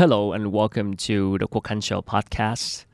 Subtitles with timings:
[0.00, 2.86] Hello and welcome to the Quoc Show podcast.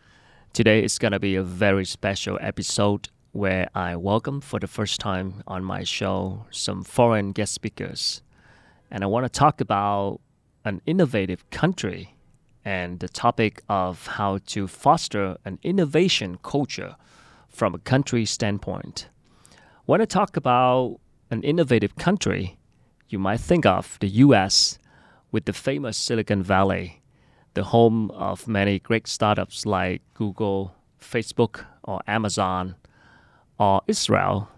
[0.52, 4.98] Today is going to be a very special episode where I welcome for the first
[4.98, 8.23] time on my show some foreign guest speakers.
[8.91, 10.19] And I want to talk about
[10.64, 12.16] an innovative country
[12.64, 16.97] and the topic of how to foster an innovation culture
[17.48, 19.11] from a country standpoint.
[19.84, 20.98] When I talk about
[21.30, 22.59] an innovative country,
[23.09, 24.80] you might think of the US
[25.33, 27.03] with the famous Silicon Valley,
[27.55, 32.77] the home of many great startups like Google, Facebook, or Amazon,
[33.59, 34.48] or Israel,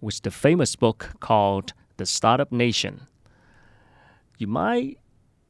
[0.00, 3.06] with the famous book called The Startup Nation.
[4.38, 4.98] You might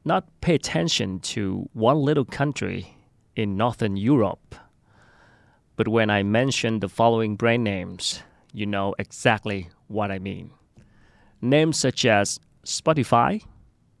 [0.05, 2.95] not pay attention to one little country
[3.35, 4.55] in Northern Europe,
[5.75, 8.21] but when I mention the following brand names,
[8.51, 10.51] you know exactly what I mean.
[11.41, 13.43] Names such as Spotify,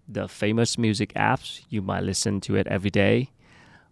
[0.09, 3.29] the famous music apps, you might listen to it every day,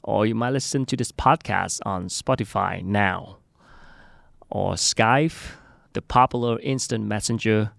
[0.02, 3.38] or you might listen to this podcast on Spotify now
[4.50, 5.38] or Skype,
[5.94, 7.72] the popular instant messenger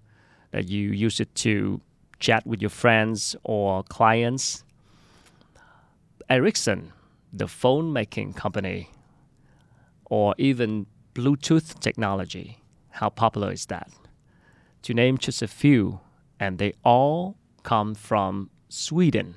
[0.50, 1.80] that you use it to
[2.20, 4.64] chat with your friends or clients.
[6.28, 6.92] Ericsson,
[7.32, 8.90] the phone making company,
[10.04, 12.58] or even Bluetooth technology.
[12.90, 13.90] How popular is that?
[14.82, 16.00] To name just a few,
[16.38, 17.36] and they all
[17.68, 19.36] come from Sweden.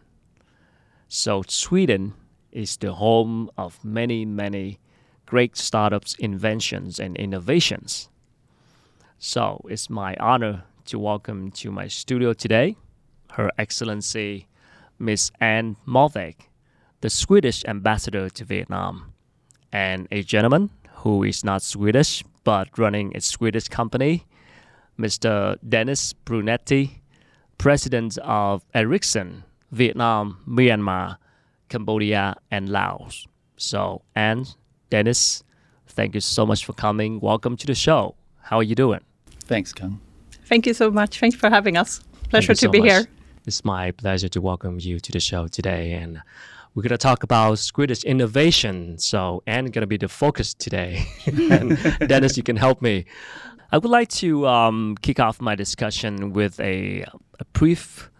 [1.10, 2.14] So, Sweden
[2.54, 4.80] is the home of many, many
[5.26, 8.08] great startups, inventions, and innovations.
[9.20, 12.78] So it's my honor to welcome to my studio today
[13.32, 14.48] Her Excellency
[14.98, 16.34] Miss Ann Måwe,
[17.02, 19.12] the Swedish ambassador to Vietnam,
[19.74, 20.70] and a gentleman
[21.04, 24.26] who is not Swedish but running a Swedish company,
[24.98, 25.58] Mr.
[25.68, 27.01] Denis Brunetti,
[27.62, 31.18] president of Ericsson, Vietnam, Myanmar,
[31.70, 33.28] Cambodia, and Laos.
[33.56, 34.48] So, Ann,
[34.90, 35.44] Denis,
[35.86, 37.20] thank you so much for coming.
[37.20, 38.16] Welcome to the show.
[38.42, 39.02] How are you doing?
[39.42, 40.00] Thanks, Khanh.
[40.46, 41.20] Thank you so much.
[41.20, 42.02] Thanks for having us.
[42.30, 42.90] Pleasure to so be much.
[42.90, 43.06] here.
[43.46, 45.94] It's my pleasure to welcome you to the show today.
[45.94, 46.20] And
[46.74, 48.98] we're going to talk about Swedish innovation.
[48.98, 51.06] So, Ann going to be the focus today.
[51.28, 51.78] and
[52.08, 53.06] Denis, you can help me.
[53.74, 57.06] I would like to um, kick off my discussion with a,
[57.40, 58.12] a brief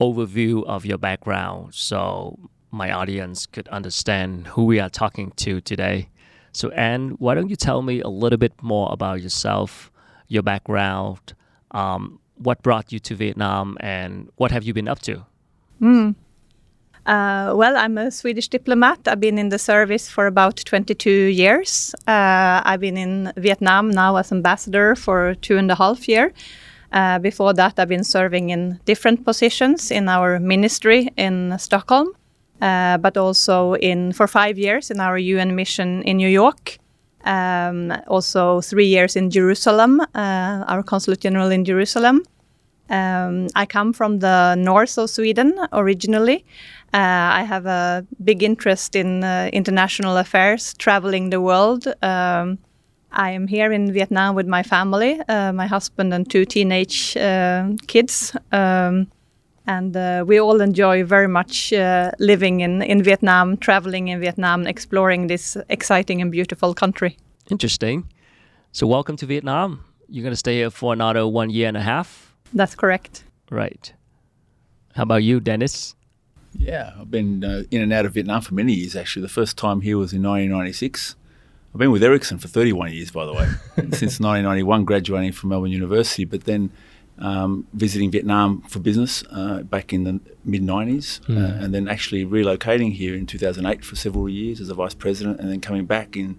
[0.00, 1.74] overview of your background.
[1.74, 2.38] So,
[2.70, 6.10] my audience could understand who we are talking to today.
[6.52, 9.90] So, Ann, why don't you tell me a little bit more about yourself,
[10.28, 11.34] your background,
[11.72, 15.26] um, what brought you to Vietnam, and what have you been up to?
[15.82, 16.14] Mm.
[17.06, 19.06] Uh, well, I'm a Swedish diplomat.
[19.06, 21.94] I've been in the service for about 22 years.
[22.06, 26.32] Uh, I've been in Vietnam now as ambassador for two and a half years.
[26.92, 32.14] Uh, before that, I've been serving in different positions in our ministry in Stockholm
[32.60, 36.78] uh, but also in for five years in our UN mission in New York.
[37.24, 42.22] Um, also three years in Jerusalem, uh, our consulate general in Jerusalem.
[42.90, 46.44] Um, I come from the north of Sweden originally.
[46.92, 51.86] Uh, I have a big interest in uh, international affairs, traveling the world.
[52.02, 52.58] Um,
[53.10, 57.70] I am here in Vietnam with my family, uh, my husband and two teenage uh,
[57.86, 58.36] kids.
[58.52, 59.08] Um,
[59.66, 64.66] and uh, we all enjoy very much uh, living in, in Vietnam, traveling in Vietnam,
[64.66, 67.16] exploring this exciting and beautiful country.
[67.50, 68.12] Interesting.
[68.72, 69.84] So, welcome to Vietnam.
[70.08, 72.23] You're going to stay here for another one year and a half?
[72.54, 73.24] That's correct.
[73.50, 73.92] Right.
[74.94, 75.96] How about you, Denis?
[76.56, 79.22] Yeah, I've been uh, in and out of Vietnam for many years, actually.
[79.22, 81.16] The first time here was in 1996.
[81.74, 85.72] I've been with Ericsson for 31 years, by the way, since 1991, graduating from Melbourne
[85.72, 86.24] University.
[86.24, 86.70] But then
[87.18, 91.36] um, visiting Vietnam for business uh, back in the mid 90s, mm.
[91.36, 91.64] uh, hmm.
[91.64, 95.50] and then actually relocating here in 2008 for several years as a vice president, and
[95.50, 96.38] then coming back in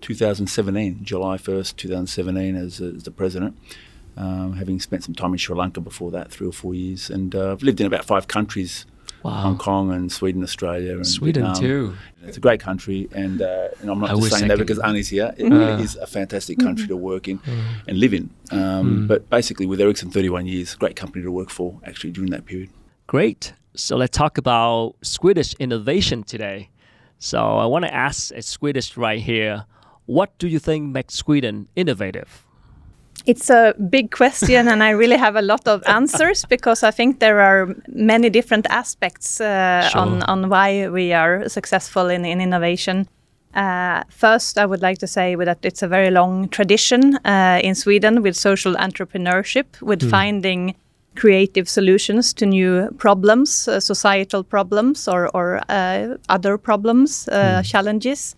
[0.00, 3.56] 2017, July 1st, 2017, as, as the president.
[4.14, 7.34] Um, having spent some time in Sri Lanka before that, three or four years, and
[7.34, 8.84] uh, I've lived in about five countries
[9.22, 9.30] Wow.
[9.30, 11.62] Hong Kong and Sweden, Australia, and Sweden Vietnam.
[11.62, 11.94] too.
[12.24, 15.08] It's a great country, and, uh, and I'm not I just saying that because Annie's
[15.08, 15.32] here.
[15.36, 17.62] It uh, is a fantastic country to work in mm.
[17.86, 18.30] and live in.
[18.50, 19.08] Um, mm.
[19.08, 22.70] But basically, with Ericsson, 31 years, great company to work for actually during that period.
[23.06, 23.52] Great.
[23.74, 26.70] So let's talk about Swedish innovation today.
[27.18, 29.66] So I want to ask a Swedish right here.
[30.06, 32.44] What do you think makes Sweden innovative?
[33.26, 37.20] It's a big question, and I really have a lot of answers because I think
[37.20, 40.00] there are many different aspects uh, sure.
[40.00, 43.08] on, on why we are successful in, in innovation.
[43.54, 47.74] Uh, first, I would like to say that it's a very long tradition uh, in
[47.74, 50.10] Sweden with social entrepreneurship, with mm.
[50.10, 50.74] finding
[51.14, 58.34] creative solutions to new problems, uh, societal problems or, or uh, other problems, uh, challenges.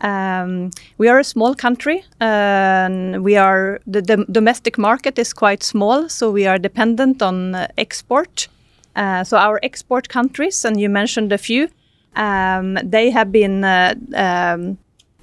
[0.00, 5.62] Um, we are a small country, and we are the, the domestic market is quite
[5.62, 8.48] small, so we are dependent on uh, export.
[8.96, 11.68] Uh, so our export countries, and you mentioned a few,
[12.16, 13.64] um, they have been.
[13.64, 14.78] Uh, um,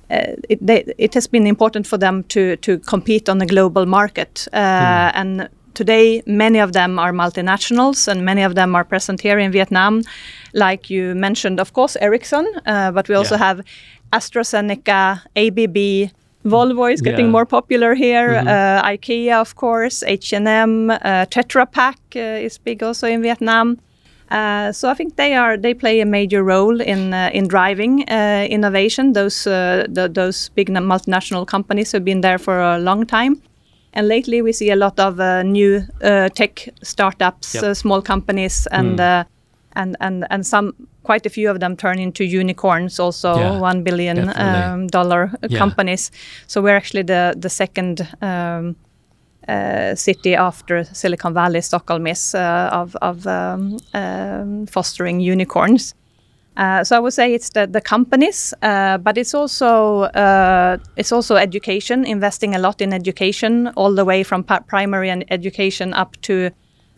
[0.10, 3.86] uh, it, they, it has been important for them to to compete on the global
[3.86, 9.22] market, uh, and today many of them are multinationals, and many of them are present
[9.22, 10.02] here in Vietnam.
[10.54, 13.46] Like you mentioned, of course, Ericsson, uh, but we also Yeah.
[13.48, 13.64] have
[14.14, 16.12] AstraZeneca, ABB.
[16.44, 17.32] Volvo is getting Yeah.
[17.32, 18.40] more popular here.
[18.40, 23.78] Uh, IKEA, of course, H&M, uh, Tetra Pak uh, is big also in Vietnam.
[24.32, 28.04] Uh, so I think they are they play a major role in uh, in driving
[28.10, 29.14] uh, innovation.
[29.14, 33.36] Those the, those big na- multinational companies have been there for a long time,
[33.94, 35.82] and lately we see a lot of new
[36.36, 37.76] tech startups, Yep.
[37.76, 39.24] small companies, and uh,
[39.76, 40.72] and and and some
[41.04, 45.60] quite a few of them turn into unicorns, also Yeah, one billion um, dollar Yeah.
[45.60, 46.12] companies.
[46.48, 48.08] So we're actually the the second.
[48.22, 48.76] Um,
[49.50, 55.96] uh, city after Silicon Valley, Stockholm is uh, of, of um, um, fostering unicorns.
[56.58, 61.12] Uh, so I would say it's the, the companies, uh, but it's also uh, it's
[61.12, 66.16] also education, investing a lot in education, all the way from primary and education up
[66.22, 66.52] to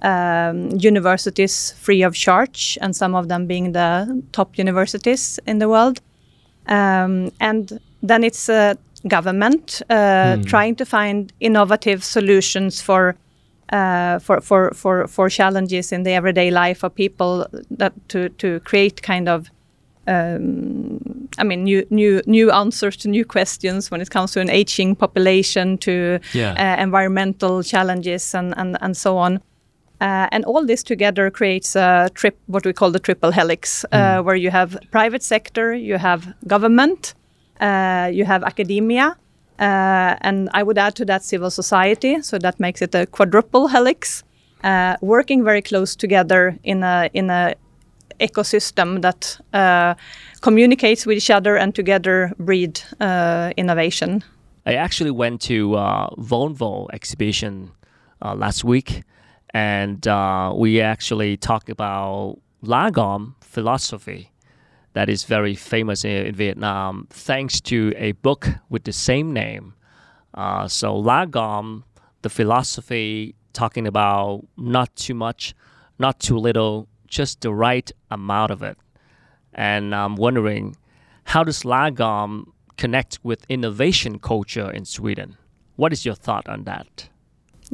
[0.04, 5.68] um, universities free of charge, and some of them being the top universities in the
[5.68, 6.02] world.
[6.68, 8.74] Um, and then it's uh,
[9.08, 13.16] government uh, trying to find innovative solutions for,
[13.72, 17.46] uh, for for for for challenges in the everyday life of people
[17.78, 19.50] that to to create kind of
[20.08, 24.50] um, I mean, new new new answers to new questions when it comes to an
[24.50, 26.54] aging population, to Yeah.
[26.58, 29.40] uh, environmental challenges, and and and so on.
[30.04, 34.22] Uh, and all this together creates a trip, what we call the triple helix, uh,
[34.22, 37.14] where you have private sector, you have government,
[37.62, 39.16] uh, you have academia,
[39.60, 42.22] uh, and I would add to that civil society.
[42.22, 44.26] So that makes it a quadruple helix,
[44.64, 47.56] uh, working very close together in a in a
[48.20, 49.94] ecosystem that uh,
[50.42, 54.22] communicates with each other and together breed uh, innovation.
[54.66, 57.72] I actually went to uh, Volvo exhibition
[58.22, 59.04] uh, last week,
[59.54, 64.32] and uh, we actually talk about Lagom philosophy
[64.94, 69.74] that is very famous in, in Vietnam, thanks to a book with the same name.
[70.34, 71.84] Uh, so Lagom,
[72.22, 75.54] the philosophy talking about not too much,
[76.00, 78.78] not too little, just the right amount of it.
[79.54, 80.76] And I'm wondering,
[81.26, 82.46] how does Lagom
[82.78, 85.38] connect with innovation culture in Sweden?
[85.76, 87.10] What is your thought on that?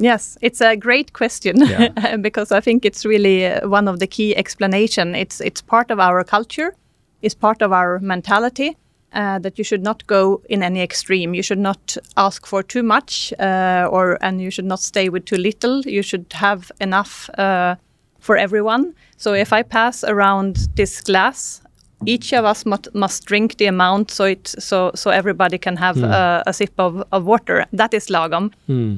[0.00, 2.16] Yes, it's a great question Yeah.
[2.22, 5.14] because I think it's really uh, one of the key explanation.
[5.14, 6.74] It's it's part of our culture,
[7.22, 8.76] it's part of our mentality.
[9.12, 11.34] Uh, that you should not go in any extreme.
[11.34, 15.24] You should not ask for too much, uh, or and you should not stay with
[15.24, 15.80] too little.
[15.80, 17.74] You should have enough uh,
[18.20, 18.94] for everyone.
[19.16, 21.60] So if I pass around this glass,
[22.06, 25.96] each of us must, must drink the amount so it so so everybody can have
[26.02, 27.66] uh, a sip of, of water.
[27.72, 28.52] That is lagom.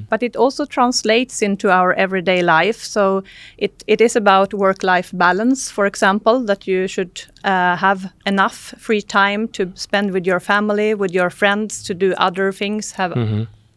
[0.09, 2.78] But it also translates into our everyday life.
[2.85, 3.23] So
[3.59, 9.02] it, it is about work-life balance, for example, that you should uh, have enough free
[9.02, 13.12] time to spend with your family, with your friends, to do other things, have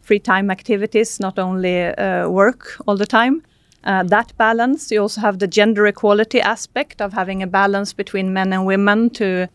[0.02, 3.42] free time activities, not only uh, work all the time.
[3.86, 4.90] Uh, that balance.
[4.90, 9.10] You also have the gender equality aspect of having a balance between men and women
[9.10, 9.48] to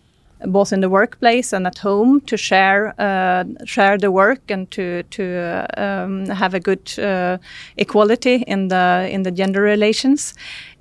[0.45, 5.03] both in the workplace and at home to share uh, share the work and to
[5.03, 7.37] to um, have a good uh,
[7.77, 10.33] equality in the in the gender relations.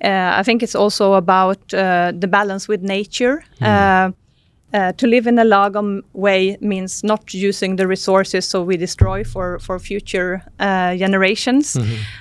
[0.03, 3.43] Uh, I think it's also about uh, the balance with nature.
[3.61, 4.11] Uh,
[4.73, 9.23] uh, to live in a lagom way means not using the resources so we destroy
[9.23, 11.75] for for future uh, generations.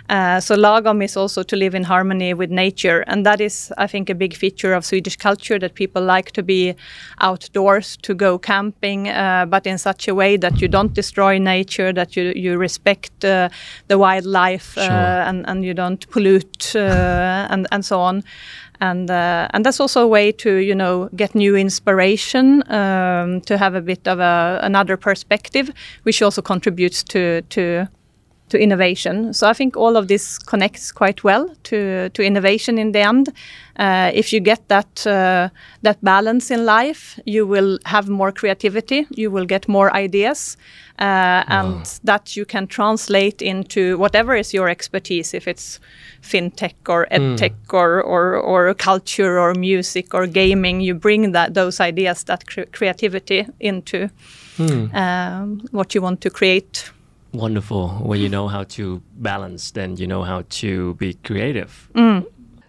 [0.08, 3.86] Uh, so lagom is also to live in harmony with nature, and that is, I
[3.86, 6.74] think, a big feature of Swedish culture that people like to be
[7.20, 11.92] outdoors, to go camping, uh, but in such a way that you don't destroy nature,
[11.92, 13.48] that you you respect uh,
[13.88, 14.84] the wildlife, Sure.
[14.84, 18.22] uh, and and you don't pollute, and and so on
[18.80, 23.56] and uh, and that's also a way to you know get new inspiration um, to
[23.58, 25.70] have a bit of a, another perspective
[26.04, 27.88] which also contributes to to
[28.50, 29.32] to innovation.
[29.32, 33.28] So I think all of this connects quite well to to innovation in the end.
[33.78, 35.48] Uh, if you get that uh,
[35.82, 39.06] that balance in life, you will have more creativity.
[39.10, 40.56] You will get more ideas,
[40.98, 45.36] uh, and that you can translate into whatever is your expertise.
[45.36, 45.80] If it's
[46.22, 51.80] fintech or edtech or, or or culture or music or gaming, you bring that those
[51.80, 54.08] ideas, that cre creativity into
[54.94, 56.90] um, what you want to create.
[57.32, 57.88] Wonderful.
[58.02, 61.88] When you know how to balance, then you know how to be creative.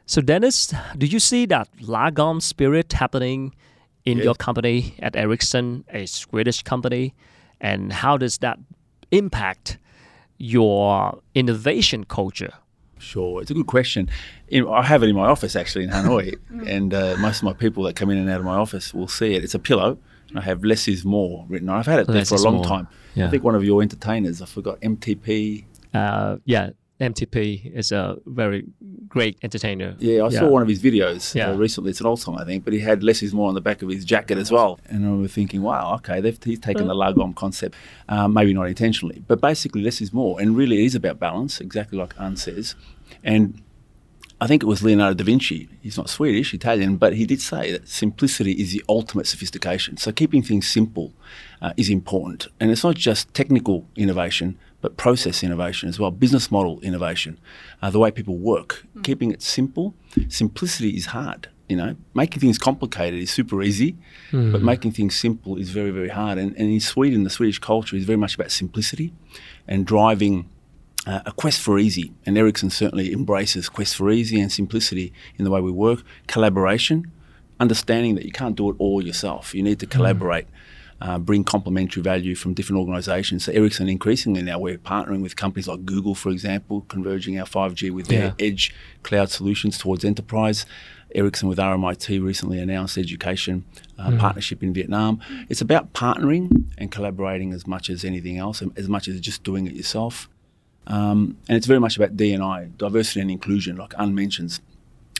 [0.06, 3.56] So, Denis, do you see that Lagom spirit happening
[4.06, 4.26] in Yes.
[4.26, 7.14] your company at Ericsson, a Swedish company?
[7.60, 8.60] And how does that
[9.12, 9.78] impact
[10.38, 12.54] your innovation culture?
[13.00, 14.10] Sure, it's a good question.
[14.50, 16.36] In, I have it in my office actually in Hanoi,
[16.68, 19.08] and uh, most of my people that come in and out of my office will
[19.08, 19.44] see it.
[19.44, 19.98] It's a pillow,
[20.30, 21.70] and I have "Less is more" written.
[21.70, 21.80] on it.
[21.80, 22.66] I've had it there Less for a long more.
[22.66, 22.88] time.
[23.16, 23.28] Yeah.
[23.28, 25.66] I think one of your entertainers, I forgot MTP.
[25.94, 26.70] Uh, yeah,
[27.02, 28.64] MTP is a very
[29.08, 29.96] great entertainer.
[30.00, 31.50] Yeah, I saw one of his videos Yeah.
[31.50, 31.90] uh, recently.
[31.90, 33.82] It's an old song, I think, but he had "Less is more" on the back
[33.82, 34.80] of his jacket as well.
[34.88, 37.76] And I was thinking, wow, okay, they've, he's taken the Lagom concept,
[38.08, 41.60] um, maybe not intentionally, but basically "Less is more," and really it is about balance,
[41.60, 42.76] exactly like Ann says,
[43.24, 43.62] and.
[44.42, 45.70] I think it was Leonardo da Vinci.
[45.84, 49.98] He's not Swedish, Italian, but he did say that simplicity is the ultimate sophistication.
[49.98, 51.14] So keeping things simple
[51.62, 52.48] uh, is important.
[52.60, 57.40] And it's not just technical innovation, but process innovation as well, business model innovation,
[57.84, 58.84] uh, the way people work.
[59.04, 59.94] Keeping it simple,
[60.28, 61.50] simplicity is hard.
[61.70, 63.96] You know, making things complicated is super easy,
[64.32, 66.40] but making things simple is very, very hard.
[66.40, 69.14] And, and in Sweden, the Swedish culture is very much about simplicity
[69.68, 70.50] and driving
[71.08, 75.46] uh, a quest for easy, and Ericsson certainly embraces quest for easy and simplicity in
[75.46, 76.04] the way we work.
[76.28, 77.12] Collaboration,
[77.60, 79.54] understanding that you can't do it all yourself.
[79.56, 80.48] You need to collaborate,
[81.02, 83.46] uh, bring complementary value from different organisations.
[83.46, 87.90] So Ericsson increasingly now we're partnering with companies like Google, for example, converging our 5G
[87.92, 88.46] with their Yeah.
[88.48, 90.66] edge cloud solutions towards enterprise.
[91.14, 93.66] Ericsson with RMIT recently announced education
[94.00, 95.20] uh, partnership in Vietnam.
[95.50, 99.68] It's about partnering and collaborating as much as anything else, as much as just doing
[99.68, 100.30] it yourself.
[100.88, 104.62] Um, and it's very much about D&I, diversity and inclusion, like Ann mentions.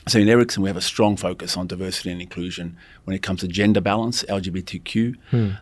[0.08, 3.38] So in Ericsson, we have a strong focus on diversity and inclusion when it comes
[3.40, 5.14] to gender balance, LGBTQ,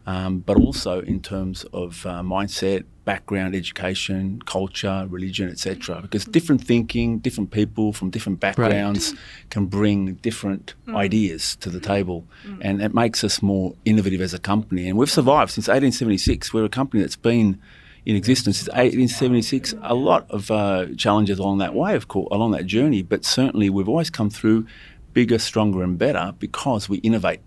[0.06, 6.00] um, but also in terms of uh, mindset, background, education, culture, religion, etc.
[6.00, 9.12] Because different thinking, different people from different backgrounds
[9.50, 12.24] can bring different ideas to the table,
[12.62, 14.88] and it makes us more innovative as a company.
[14.88, 16.54] And we've survived since 1876.
[16.54, 17.60] We're a company that's been
[18.06, 19.74] in existence since 1876.
[19.82, 23.70] A lot of uh, challenges along that way, of course, along that journey, but certainly
[23.70, 24.66] we've always come through
[25.12, 27.40] bigger, stronger, and better because we innovate.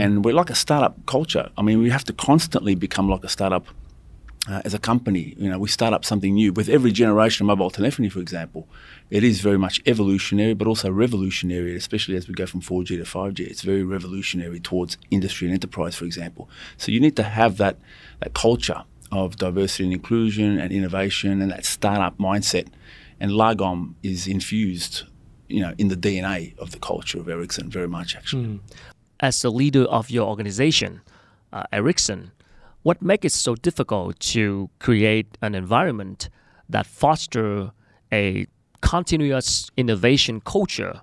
[0.00, 1.50] And we're like a startup culture.
[1.56, 3.66] I mean, we have to constantly become like a startup
[4.48, 5.34] uh, as a company.
[5.38, 8.68] You know, we start up something new with every generation of mobile telephony, for example.
[9.10, 13.04] It is very much evolutionary, but also revolutionary, especially as we go from 4G to
[13.04, 13.40] 5G.
[13.40, 16.48] It's very revolutionary towards industry and enterprise, for example.
[16.76, 17.78] So you need to have that
[18.20, 18.84] that culture
[19.14, 22.68] of diversity and inclusion and innovation and that startup mindset.
[23.20, 25.04] And Lagom is infused,
[25.48, 28.60] you know, in the DNA of the culture of Ericsson very much, actually.
[29.20, 31.00] As the leader of your organization,
[31.52, 32.32] uh, Ericsson,
[32.82, 36.28] what makes it so difficult to create an environment
[36.68, 37.72] that foster
[38.12, 38.46] a
[38.82, 41.00] continuous innovation culture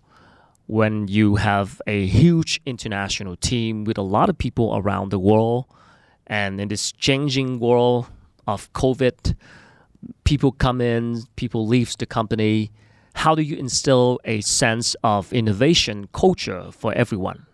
[0.67, 5.65] when you have a huge international team with a lot of people around the world
[6.31, 8.07] and in this changing world
[8.47, 9.35] of covid.
[10.23, 12.71] People come in people leaves the company.
[13.13, 17.45] How do you instill a sense of innovation culture for everyone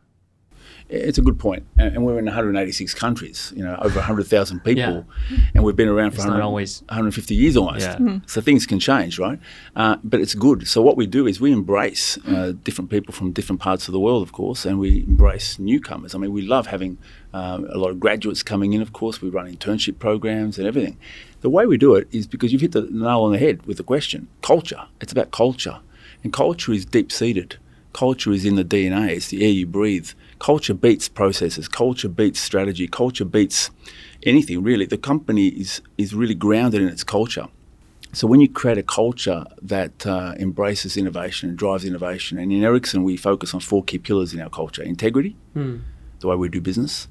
[0.90, 3.52] It's a good point, and and we're in 186 countries.
[3.56, 5.06] You know, over 100,000 people,
[5.54, 7.82] and we've been around for 100 always- 150 years almost.
[7.86, 8.20] Yeah.
[8.26, 9.38] So things can change, right?
[9.76, 10.66] Uh, but it's good.
[10.68, 14.00] So what we do is we embrace uh, different people from different parts of the
[14.00, 16.16] world, of course, and we embrace newcomers.
[16.16, 16.98] I mean, we love having
[17.34, 18.82] um, a lot of graduates coming in.
[18.82, 20.98] Of course, we run internship programs and everything.
[21.42, 23.76] The way we do it is because you've hit the nail on the head with
[23.76, 24.84] the question: culture.
[25.02, 25.80] It's about culture,
[26.24, 27.58] and culture is deep seated.
[27.94, 29.10] Culture is in the DNA.
[29.18, 30.12] It's the air you breathe.
[30.40, 31.68] Culture beats processes.
[31.68, 32.88] Culture beats strategy.
[32.88, 33.72] Culture beats
[34.24, 34.86] anything really.
[34.86, 37.48] The company is is really grounded in its culture.
[38.14, 42.64] So when you create a culture that uh, embraces innovation and drives innovation, and in
[42.64, 45.36] Ericsson we focus on four key pillars in our culture: integrity,
[46.20, 47.08] the way we do business,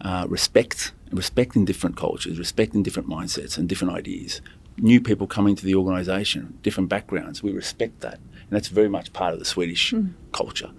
[0.00, 4.40] uh, respect, respecting different cultures, respecting different mindsets and different ideas.
[4.78, 8.18] New people coming to the organisation, different backgrounds, we respect that,
[8.50, 9.94] and that's very much part of the Swedish
[10.32, 10.70] culture.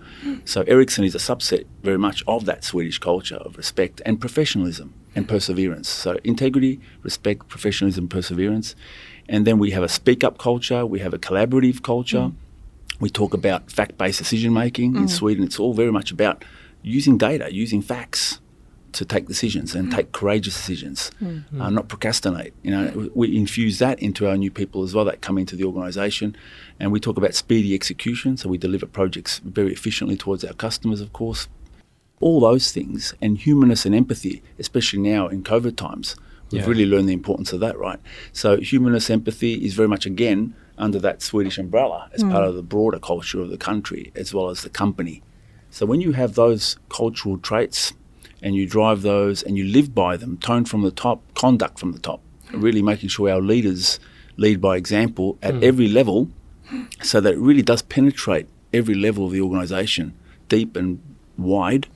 [0.43, 4.93] So Ericsson is a subset very much of that Swedish culture of respect and professionalism.
[5.15, 5.89] and perseverance.
[5.89, 8.75] So integrity, respect, professionalism, perseverance.
[9.27, 12.31] And then we have a speak up culture, we have a collaborative culture.
[12.31, 12.33] Mm.
[12.99, 14.93] We talk about fact based decision making.
[14.93, 14.97] Mm.
[15.01, 16.43] In Sweden, it's all very much about
[16.81, 18.39] using data, using facts
[18.93, 19.95] to take decisions and mm.
[19.95, 21.43] take courageous decisions, mm.
[21.60, 22.53] uh, not procrastinate.
[22.63, 25.63] You know, we infuse that into our new people as well that come into the
[25.63, 26.36] organisation,
[26.79, 28.38] and we talk about speedy execution.
[28.38, 31.48] So we deliver projects very efficiently towards our customers, of course.
[32.19, 36.15] All those things and humanness and empathy, especially now in COVID times,
[36.51, 36.67] we've yeah.
[36.67, 38.00] really learned the importance of that, right?
[38.31, 42.31] So humanness, empathy is very much again under that Swedish umbrella as mm.
[42.31, 45.24] part of the broader culture of the country as well as the company.
[45.69, 47.93] So when you have those cultural traits
[48.41, 51.91] and you drive those and you live by them, tone from the top, conduct from
[51.91, 52.21] the top,
[52.51, 54.00] really making sure our leaders
[54.38, 55.63] lead by example at mm.
[55.63, 56.29] every level
[57.01, 60.13] so that it really does penetrate every level of the organisation,
[60.48, 61.01] deep and
[61.38, 61.88] wide,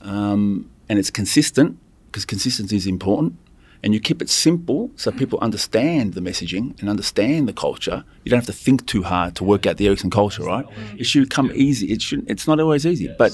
[0.00, 3.36] um, and it's consistent because consistency is important.
[3.82, 8.04] And you keep it simple so people understand the messaging and understand the culture.
[8.24, 10.66] You don't have to think too hard to work out the Ericsson culture, right?
[10.96, 11.92] It should come easy.
[11.92, 12.30] It should.
[12.30, 13.32] It's not always easy, but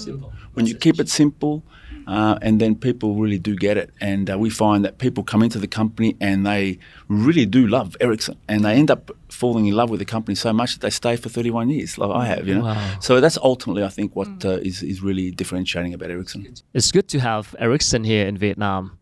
[0.55, 1.63] when you keep it simple
[2.09, 3.91] uh, and then people really do get it.
[4.01, 6.79] And uh, we find that people come into the company and they
[7.09, 10.53] really do love Ericsson, and they end up falling in love with the company so
[10.53, 12.49] much that they stay for 31 years, like I have.
[12.49, 12.99] You know, wow.
[13.01, 16.55] so that's ultimately, I think, what uh, is is really differentiating about Ericsson.
[16.73, 18.99] It's good to have Ericsson here in Vietnam.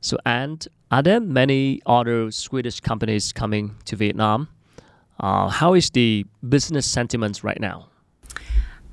[0.00, 4.48] So, and are there many other Swedish companies coming to Vietnam?
[5.18, 7.88] Uh, how is the business sentiment right now?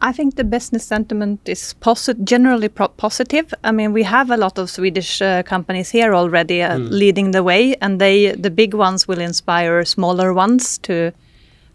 [0.02, 3.54] I think the business sentiment is posi- generally positive.
[3.64, 6.90] I mean, we have a lot of Swedish uh, companies here already uh, mm.
[6.90, 11.14] leading the way, and they the big ones will inspire smaller ones to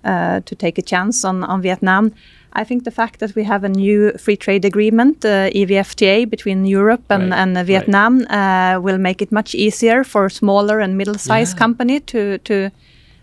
[0.05, 2.13] uh, to take a chance on on Vietnam.
[2.53, 6.65] I think the fact that we have a new free trade agreement, uh, EVFTA, between
[6.65, 7.39] Europe and, right.
[7.39, 8.75] and Vietnam, right.
[8.75, 11.59] Uh, will make it much easier for smaller and middle-sized yeah.
[11.59, 12.71] company to to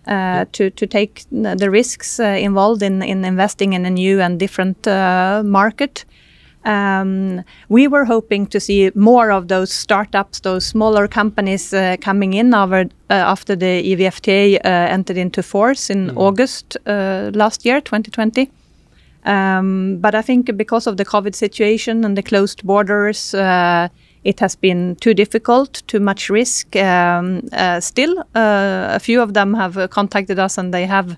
[0.07, 4.39] uh, to to take the risks uh, involved in in investing in a new and
[4.39, 6.05] different uh, market.
[6.63, 12.33] Um, we were hoping to see more of those startups, those smaller companies uh, coming
[12.33, 16.17] in over, uh, after the EVFTA uh, entered into force in mm.
[16.17, 18.49] August last year, 2020.
[19.25, 23.33] Um, but I think because of the COVID situation and the closed borders,
[24.25, 26.75] it has been too difficult, too much risk.
[26.75, 31.15] Um, uh, still, uh, a few of them have contacted us and they have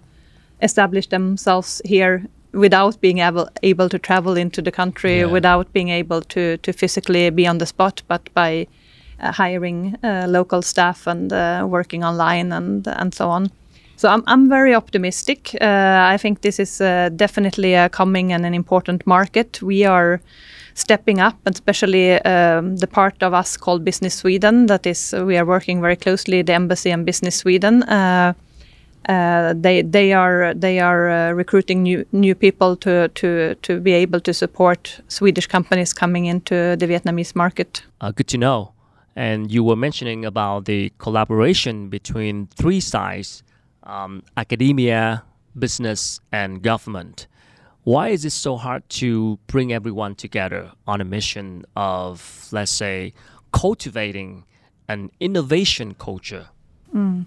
[0.61, 5.25] established themselves here without being able able to travel into the country, yeah.
[5.25, 8.67] without being able to to physically be on the spot, but by
[9.21, 13.49] uh, hiring uh, local staff and uh, working online and and so on.
[13.97, 15.55] So I'm I'm very optimistic.
[15.59, 16.77] Uh, I think this is
[17.17, 19.61] definitely a coming and an important market.
[19.61, 20.19] We are
[20.77, 24.67] stepping up, especially um, the part of us called Business Sweden.
[24.67, 27.83] That is, we are working very closely the embassy and Business Sweden.
[27.83, 28.33] Uh,
[29.09, 33.93] uh, they they are they are uh, recruiting new new people to to to be
[33.93, 37.83] able to support Swedish companies coming into the Vietnamese market.
[38.01, 38.73] Uh, good to know.
[39.15, 43.43] And you were mentioning about the collaboration between three sides:
[43.87, 45.23] um, academia,
[45.57, 47.27] business, and government
[47.87, 53.13] why is it so hard to bring everyone together on a mission of, let's say,
[53.53, 54.43] cultivating
[54.89, 56.49] an innovation culture?
[56.93, 57.25] Mm.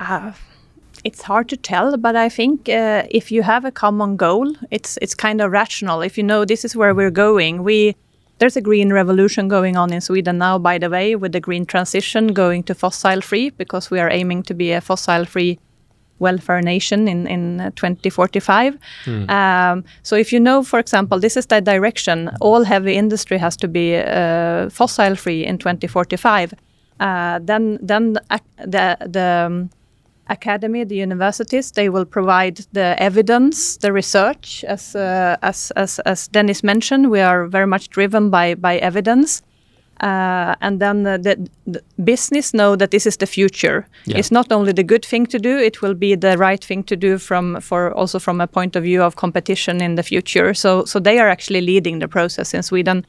[0.00, 0.32] Uh,
[1.04, 4.98] it's hard to tell, but I think uh, if you have a common goal, it's
[5.00, 6.02] it's kind of rational.
[6.02, 7.94] If you know this is where we're going, we
[8.38, 10.58] there's a green revolution going on in Sweden now.
[10.58, 14.42] By the way, with the green transition going to fossil free, because we are aiming
[14.44, 15.58] to be a fossil free
[16.18, 18.78] welfare nation in, in 2045.
[19.04, 19.30] Mm.
[19.30, 23.56] Um, so if you know, for example, this is the direction, all heavy industry has
[23.58, 26.54] to be uh, fossil free in 2045,
[27.00, 28.12] uh, then then
[28.58, 29.70] the the um,
[30.28, 34.64] academy, the universities, they will provide the evidence, the research.
[34.64, 39.42] As uh, as, as as Denis mentioned, we are very much driven by by evidence.
[40.00, 43.86] Uh, and then the, the, the, business know that this is the future.
[44.06, 44.18] Yeah.
[44.18, 46.96] It's not only the good thing to do; it will be the right thing to
[46.96, 50.52] do from for also from a point of view of competition in the future.
[50.52, 53.06] So, so they are actually leading the process in Sweden.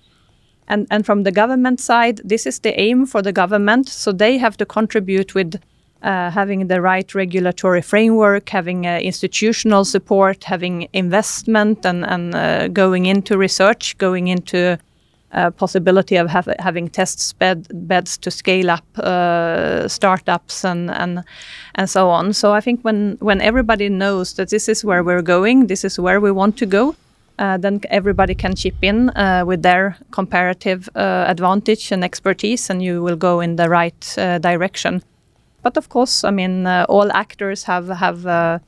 [0.67, 3.89] And and from the government side, this is the aim for the government.
[3.89, 5.59] So they have to contribute with
[6.05, 12.67] uh, having the right regulatory framework, having uh, institutional support, having investment, and and uh,
[12.67, 14.77] going into research, going into
[15.35, 21.23] uh, possibility of have, having test bed, beds to scale up uh, startups and, and
[21.73, 22.33] and so on.
[22.33, 25.99] So I think when when everybody knows that this is where we're going, this is
[25.99, 26.95] where we want to go,
[27.39, 32.83] uh, then everybody can chip in uh, with their comparative uh, advantage and expertise, and
[32.83, 35.01] you will go in the right direction.
[35.65, 38.59] But of course, I mean, uh, all actors have have uh,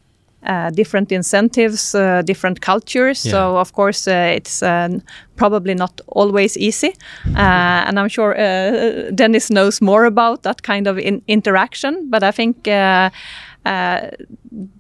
[0.48, 3.24] uh, different incentives, uh, different cultures.
[3.24, 3.32] Yeah.
[3.32, 5.00] So of course, uh, it's uh,
[5.36, 6.96] probably not always easy.
[7.36, 8.34] And I'm sure
[9.14, 12.10] Denis knows more about that kind of in- interaction.
[12.10, 12.68] But I think.
[13.68, 14.10] Uh, uh,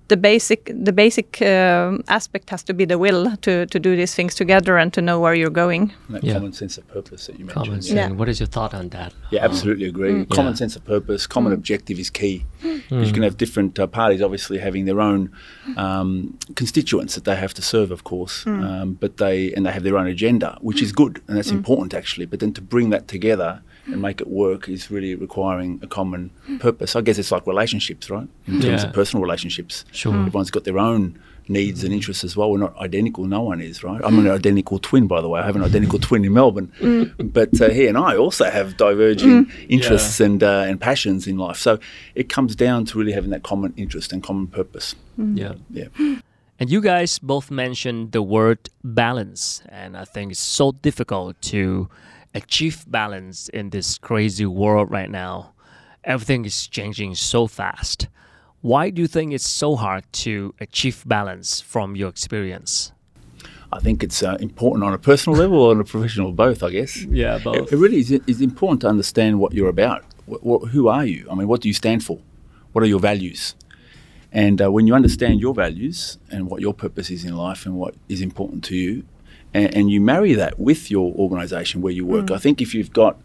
[0.09, 4.15] the basic the basic um aspect has to be the will to, to do these
[4.15, 5.91] things together and to know where you're going.
[6.09, 6.33] That Yeah.
[6.35, 7.65] common sense of purpose that you mentioned.
[7.65, 7.95] Common sense.
[7.95, 8.11] Yeah.
[8.19, 9.11] What is your thought on that?
[9.31, 10.25] Yeah, absolutely agree.
[10.25, 12.45] Common sense of purpose, common objective is key.
[12.89, 15.21] Because you can have different uh, parties, obviously having their own
[15.75, 18.35] um, constituents that they have to serve, of course.
[18.47, 21.93] Um, but they and they have their own agenda, which is good and that's important
[21.93, 22.25] actually.
[22.31, 26.29] But then to bring that together and make it work is really requiring a common
[26.59, 26.95] purpose.
[26.95, 28.27] I guess it's like relationships, right?
[28.47, 28.87] In terms Yeah.
[28.89, 30.13] of personal relationships, Sure.
[30.15, 31.17] everyone's got their own
[31.49, 32.51] needs and interests as well.
[32.51, 33.23] We're not identical.
[33.23, 34.01] No one is, right?
[34.03, 35.39] I'm an identical twin, by the way.
[35.39, 36.69] I have an identical twin in Melbourne,
[37.17, 41.55] but uh, he and I also have diverging interests and uh, and passions in life.
[41.57, 41.79] So
[42.15, 44.95] it comes down to really having that common interest and common purpose.
[45.17, 45.53] Yeah.
[45.71, 45.87] Yeah.
[46.59, 51.87] And you guys both mentioned the word balance, and I think it's so difficult to
[52.37, 55.53] achieve balance in this crazy world right now.
[56.03, 58.07] Everything is changing so fast.
[58.61, 62.91] Why do you think it's so hard to achieve balance from your experience?
[63.71, 66.63] I think it's uh, important on a personal level or on a professional, both.
[66.63, 67.03] I guess.
[67.03, 70.03] Yeah, It, it really is, is important to understand what you're about.
[70.25, 71.27] What, what, who are you?
[71.29, 72.19] I mean, what do you stand for?
[72.71, 73.55] What are your values?
[74.31, 77.75] And uh, when you understand your values and what your purpose is in life and
[77.75, 79.03] what is important to you,
[79.57, 82.35] and, and you marry that with your organisation where you work, mm.
[82.35, 83.17] I think if you've got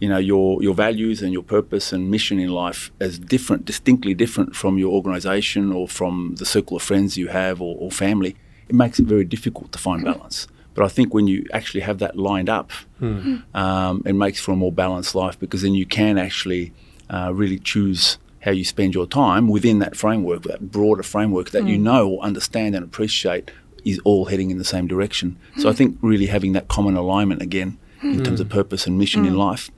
[0.00, 4.14] you know your your values and your purpose and mission in life as different, distinctly
[4.14, 8.36] different from your organisation or from the circle of friends you have or, or family,
[8.68, 10.12] it makes it very difficult to find mm.
[10.12, 10.46] balance.
[10.74, 12.70] But I think when you actually have that lined up,
[13.00, 13.18] hmm.
[13.18, 13.56] Hmm.
[13.56, 16.72] um, it makes for a more balanced life because then you can actually
[17.10, 21.66] uh, really choose how you spend your time within that framework, that broader framework that
[21.66, 21.82] you mm.
[21.82, 23.50] know or understand and appreciate
[23.90, 25.38] is all heading in the same direction.
[25.58, 28.22] So I think really having that common alignment again in hmm.
[28.22, 29.38] terms of purpose and mission in hmm.
[29.38, 29.70] life,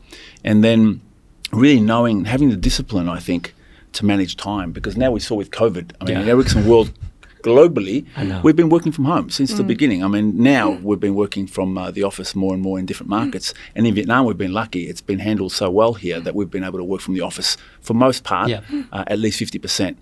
[0.44, 1.00] and then
[1.52, 3.54] really knowing, having the discipline, I think,
[3.92, 6.22] to manage time because now we saw with COVID, I mean, Yeah.
[6.22, 6.92] in Ericsson world
[7.42, 8.04] globally,
[8.42, 9.68] we've been working from home since the hmm.
[9.68, 10.04] beginning.
[10.04, 13.08] I mean, now we've been working from uh, the office more and more in different
[13.08, 13.54] markets.
[13.74, 14.88] And in Vietnam, we've been lucky.
[14.88, 17.56] It's been handled so well here that we've been able to work from the office
[17.82, 18.60] for most part, Yeah.
[18.92, 19.96] uh, at least 50%.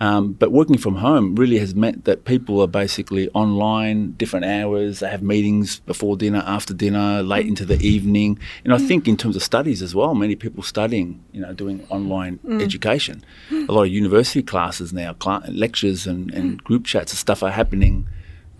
[0.00, 4.98] Um, but working from home really has meant that people are basically online, different hours.
[5.00, 8.38] They have meetings before dinner, after dinner, late into the evening.
[8.64, 11.86] And I think in terms of studies as well, many people studying, you know, doing
[11.88, 13.24] online education.
[13.52, 17.50] A lot of university classes now, cla lectures and, and group chats and stuff are
[17.52, 18.06] happening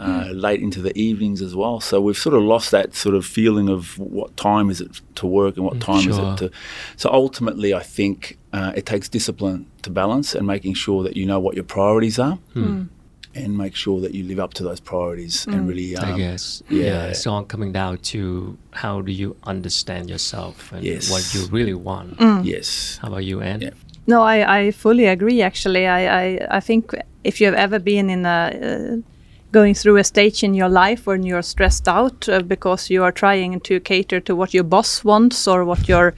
[0.02, 1.80] uh, late into the evenings as well.
[1.80, 5.26] So we've sort of lost that sort of feeling of what time is it to
[5.26, 6.50] work and what time is it to.
[6.96, 11.24] So ultimately, I think uh, it takes discipline to balance and making sure that you
[11.26, 12.38] know what your priorities are.
[13.34, 15.96] And make sure that you live up to those priorities and really.
[15.96, 16.62] Um, I guess.
[16.68, 16.84] Yeah.
[16.84, 17.04] yeah.
[17.06, 21.10] It's all coming down to how do you understand yourself and Yes.
[21.10, 22.20] what you really want.
[22.44, 22.98] Yes.
[23.00, 23.62] How about you, Ann?
[23.62, 23.70] Yeah.
[24.06, 25.40] No, I, I fully agree.
[25.40, 26.92] Actually, I, I, I think
[27.24, 28.96] if you've ever been in a uh,
[29.52, 33.12] going through a stage in your life when you're stressed out uh, because you are
[33.12, 36.14] trying to cater to what your boss wants or what your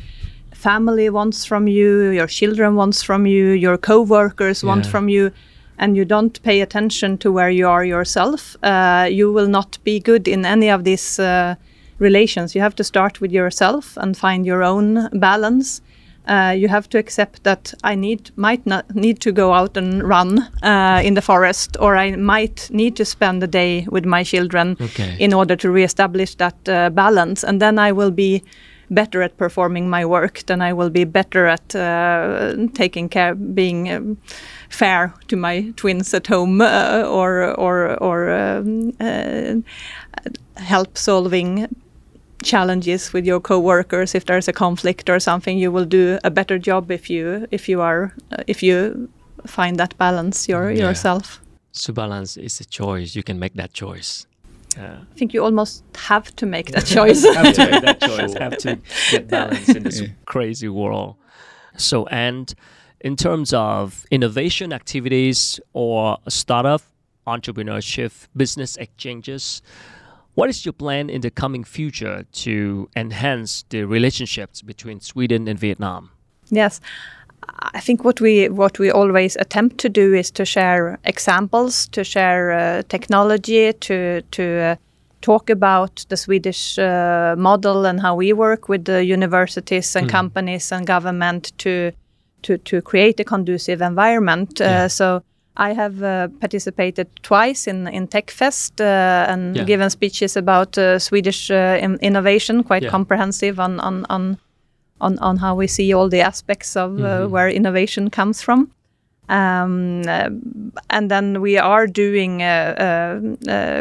[0.53, 5.31] family wants from you, your children wants from you, your co-workers want from you,
[5.79, 9.99] and you don't pay attention to where you are yourself, uh, you will not be
[9.99, 11.55] good in any of these uh,
[11.99, 12.55] relations.
[12.55, 15.83] You have to start with yourself and find your own balance.
[16.27, 20.03] Uh, you have to accept that I need might not need to go out and
[20.03, 24.25] run uh, in the forest, or I might need to spend a day with my
[24.25, 25.17] children Okay.
[25.19, 28.43] in order to reestablish that uh, balance, and then I will be
[28.91, 30.43] better at performing my work.
[30.47, 34.17] Then I will be better at uh, taking care, being um,
[34.71, 39.55] fair to my twins at home, uh, or or or um, uh,
[40.57, 41.69] help solving
[42.45, 46.59] challenges with your coworkers if there's a conflict or something you will do a better
[46.59, 49.09] job if you if you are uh, if you
[49.47, 50.87] find that balance your Yeah.
[50.89, 51.41] yourself
[51.73, 53.17] So balance is a choice.
[53.17, 54.27] You can make that choice.
[54.77, 54.99] Yeah.
[55.13, 58.33] i think you almost have to make that choice have to make that choice.
[58.45, 58.71] Have to
[59.11, 60.03] get balance in this
[60.33, 61.15] crazy world.
[61.77, 62.55] So, and
[63.01, 66.83] in terms of innovation activities or startup,
[67.27, 69.63] entrepreneurship, business exchanges,
[70.35, 75.59] what is your plan in the coming future to enhance the relationships between Sweden and
[75.59, 76.11] Vietnam?
[76.51, 76.81] Yes.
[77.73, 82.03] I think what we what we always attempt to do is to share examples, to
[82.03, 84.77] share uh, technology, to to uh,
[85.21, 90.73] talk about the Swedish uh, model and how we work with the universities and companies
[90.73, 91.93] and government to
[92.43, 94.61] to to create a conducive environment.
[94.61, 94.85] Yeah.
[94.85, 95.23] Uh, so
[95.57, 99.67] I have uh, participated twice in in TechFest uh, and Yeah.
[99.67, 102.91] given speeches about uh, Swedish uh, in- innovation, quite Yeah.
[102.91, 104.37] comprehensive on on on
[105.01, 108.71] on on how we see all the aspects of uh, where innovation comes from.
[109.29, 110.29] Um, uh,
[110.91, 112.43] and then we are doing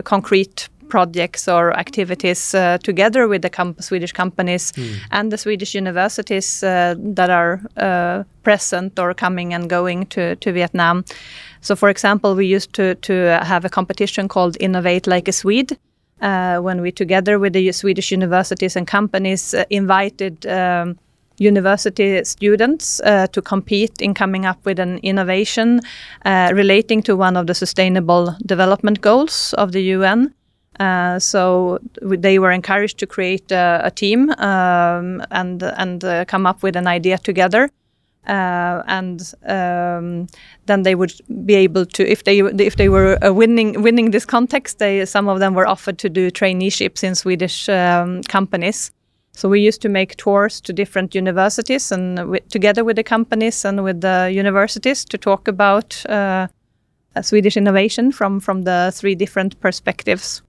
[0.03, 4.73] concrete projects or activities uh, together with the com- Swedish companies
[5.12, 10.51] and the Swedish universities uh, that are uh, present or coming and going to, to
[10.51, 11.03] Vietnam.
[11.63, 15.78] So, for example, we used to, to have a competition called Innovate Like a Swede,
[16.21, 20.99] uh, when we, together with the Swedish universities and companies, uh, invited um,
[21.38, 25.80] university students uh, to compete in coming up with an innovation
[26.26, 30.34] uh, relating to one of the sustainable development goals of the UN.
[30.80, 36.63] Uh, so they were encouraged to create a, team um, and and uh, come up
[36.63, 37.69] with an idea together.
[38.27, 40.27] Uh, and um,
[40.65, 41.13] then they would
[41.45, 45.27] be able to, if they if they were uh, winning winning this context, they some
[45.27, 48.91] of them were offered to do traineeships in Swedish um, companies.
[49.33, 53.83] So we used to make tours to different universities and together with the companies and
[53.83, 56.47] with the universities to talk about uh,
[57.21, 60.43] Swedish innovation from from the three different perspectives.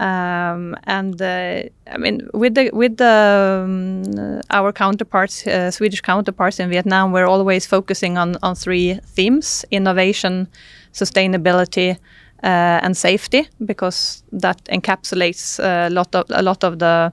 [0.00, 6.00] Um, and uh, I mean, with the with the um, uh, our counterparts, uh, Swedish
[6.00, 10.48] counterparts in Vietnam, we're always focusing on on three themes: innovation,
[10.92, 11.98] sustainability,
[12.42, 17.12] uh, and safety, because that encapsulates a lot of a lot of the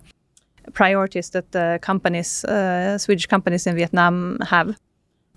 [0.73, 4.76] priorities that the companies, uh, Swedish companies in Vietnam have.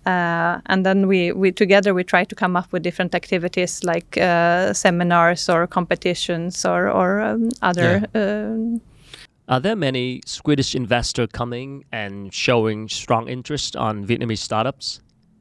[0.07, 4.17] Uh, and then we, we together we try to come up with different activities like
[4.17, 8.03] uh, seminars or competitions or, or um, other.
[8.15, 8.81] um
[9.49, 15.01] Are there many Swedish investor coming and showing strong interest on Vietnamese startups?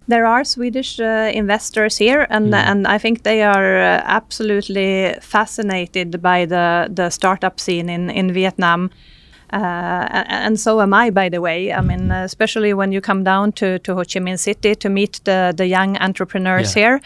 [0.09, 6.21] there are Swedish uh, investors here, and and I think they are uh, absolutely fascinated
[6.21, 8.89] by the the startup scene in in Vietnam.
[9.51, 11.71] Uh, and so am I, by the way.
[11.73, 14.89] I mean, uh, especially when you come down to, to Ho Chi Minh City to
[14.89, 16.83] meet the, the young entrepreneurs Yeah.
[16.83, 17.01] here.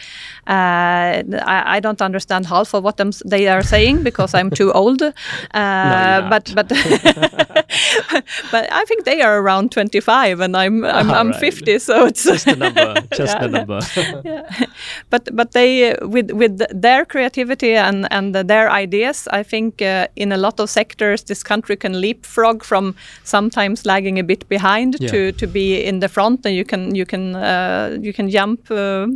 [0.47, 5.01] Uh, I, I don't understand half of what they are saying because I'm too old.
[5.53, 6.67] Uh, you're but but
[8.51, 11.39] but I think they are around 25, and I'm I'm, I'm Alright.
[11.39, 12.95] 50, so it's Just the number.
[13.17, 13.47] Just Yeah.
[13.47, 13.79] number.
[14.25, 14.65] yeah.
[15.09, 20.31] but but they with with their creativity and and their ideas i think uh, in
[20.31, 21.93] a lot of sectors this country can
[22.33, 25.11] leapfrog from sometimes lagging a bit behind Yeah.
[25.11, 28.71] to to be in the front and you can you can uh, you can jump
[28.71, 29.07] uh,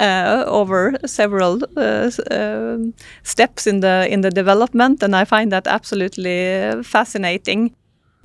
[0.00, 5.66] uh, over several uh, um steps in the in the development and i find that
[5.66, 7.70] absolutely uh, fascinating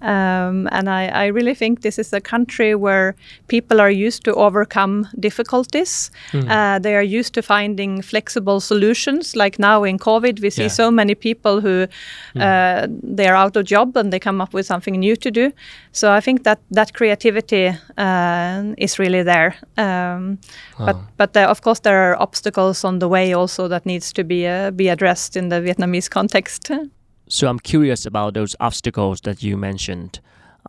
[0.01, 3.15] um, and I, I really think this is a country where
[3.47, 6.11] people are used to overcome difficulties.
[6.33, 9.35] Uh, they are used to finding flexible solutions.
[9.35, 10.69] Like now in COVID, we see Yeah.
[10.69, 11.87] so many people who
[12.35, 15.51] uh, they are out of job and they come up with something new to do.
[15.91, 19.55] So I think that that creativity uh, is really there.
[19.77, 20.37] Um,
[20.77, 24.23] But but there, of course there are obstacles on the way also that needs to
[24.23, 26.71] be uh, be addressed in the Vietnamese context.
[27.29, 30.19] So I'm curious about those obstacles that you mentioned.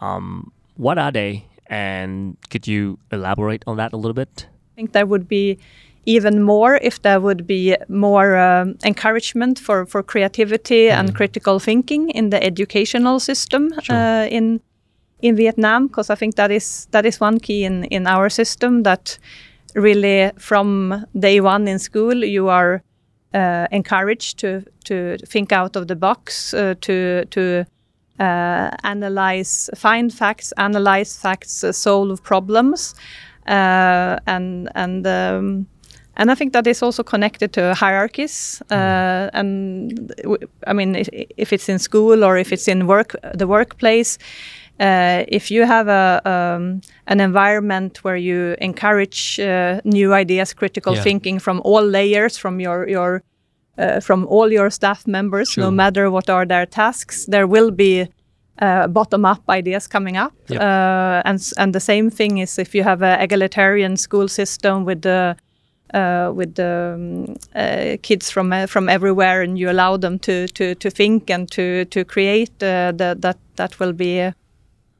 [0.00, 4.46] Um, what are they, and could you elaborate on that a little bit?
[4.72, 5.58] I think there would be
[6.06, 12.08] even more if there would be more um, encouragement for, for creativity and critical thinking
[12.10, 14.60] in the educational system uh, in
[15.20, 18.84] in Vietnam because I think that is that is one key in, in our system
[18.84, 19.18] that
[19.74, 22.82] really from day one in school you are
[23.34, 27.64] uh, encouraged to to think out of the box uh, to to
[28.20, 32.94] uh, analyze, find facts, analyze facts, uh, solve problems,
[33.46, 35.66] uh, and and um,
[36.16, 38.60] and I think that is also connected to hierarchies.
[38.70, 40.96] Uh, and w- I mean,
[41.36, 44.18] if it's in school or if it's in work, the workplace.
[44.80, 50.94] Uh, if you have a um, an environment where you encourage uh, new ideas, critical
[50.94, 51.02] Yeah.
[51.02, 53.22] thinking from all layers, from your your
[53.78, 58.06] uh, from all your staff members, no matter what are their tasks, there will be
[58.62, 60.32] uh, bottom-up ideas coming up.
[60.48, 60.60] Yep.
[60.60, 65.00] Uh, and and the same thing is if you have a egalitarian school system with
[65.02, 65.34] the
[65.94, 70.46] uh, with the um, uh, kids from uh, from everywhere, and you allow them to
[70.48, 74.32] to, to think and to to create, uh, the, that that will be.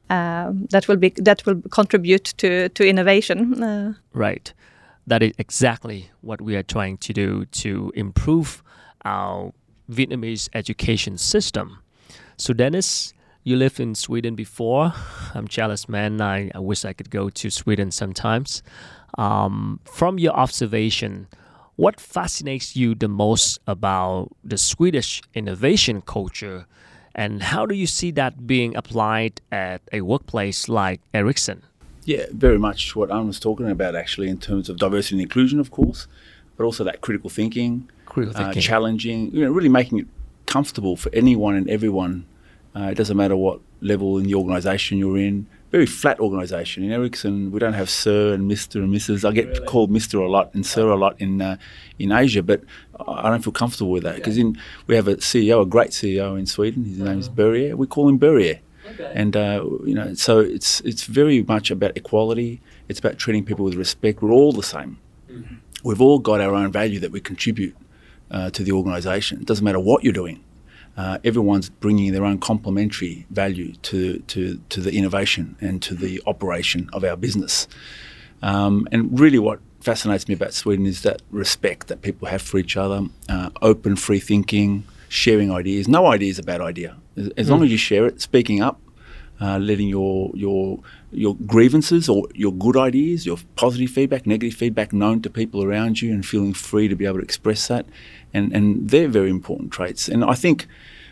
[0.09, 3.63] Um, that will be that will contribute to to innovation.
[3.63, 4.53] Uh, Right.
[5.07, 8.63] That is exactly what we are trying to do to improve
[9.05, 9.53] our
[9.89, 11.79] Vietnamese education system.
[12.37, 14.93] So, Denis, you lived in Sweden before.
[15.33, 16.21] I'm jealous, man.
[16.21, 18.61] I, I wish I could go to Sweden sometimes.
[19.17, 21.27] Um, from your observation,
[21.75, 26.65] what fascinates you the most about the Swedish innovation culture,
[27.15, 31.63] and how do you see that being applied at a workplace like Ericsson?
[32.05, 35.59] Yeah, very much what Ann was talking about, actually, in terms of diversity and inclusion,
[35.59, 36.07] of course,
[36.57, 38.59] but also that critical thinking, critical uh, thinking.
[38.59, 40.07] Uh, challenging, you know, really making it
[40.45, 42.25] comfortable for anyone and everyone.
[42.75, 45.45] Uh, it doesn't matter what level in the organisation you're in.
[45.71, 46.83] Very flat organisation.
[46.83, 49.27] In Ericsson, we don't have Sir and Mister and Mrs.
[49.27, 49.65] I get really?
[49.65, 51.57] called Mister a lot and Sir a lot in uh,
[51.99, 52.63] in Asia, but
[53.07, 56.39] I don't feel comfortable with that because in we have a CEO, a great CEO
[56.39, 56.85] in Sweden.
[56.85, 57.35] His name is uh-huh.
[57.35, 57.75] Börje.
[57.75, 58.59] We call him Börje.
[58.93, 59.11] Okay.
[59.13, 62.61] And uh, you know, so it's it's very much about equality.
[62.87, 64.23] It's about treating people with respect.
[64.23, 64.97] We're all the same.
[65.29, 65.55] Mm-hmm.
[65.83, 67.75] We've all got our own value that we contribute
[68.31, 69.39] uh, to the organisation.
[69.39, 70.43] It doesn't matter what you're doing
[70.99, 76.21] uh, everyone's bringing their own complementary value to, to, to the innovation and to the
[76.27, 77.69] operation of our business.
[78.41, 82.57] Um, and really, what fascinates me about Sweden is that respect that people have for
[82.57, 85.87] each other, uh, open, free thinking, sharing ideas.
[85.87, 86.97] No idea is a bad idea.
[87.15, 87.51] As, as mm.
[87.51, 88.81] long as you share it, speaking up,
[89.39, 90.79] uh, letting your your
[91.13, 96.01] your grievances or your good ideas, your positive feedback, negative feedback known to people around
[96.01, 97.85] you, and feeling free to be able to express that,
[98.33, 100.09] and and they're very important traits.
[100.09, 100.67] And I think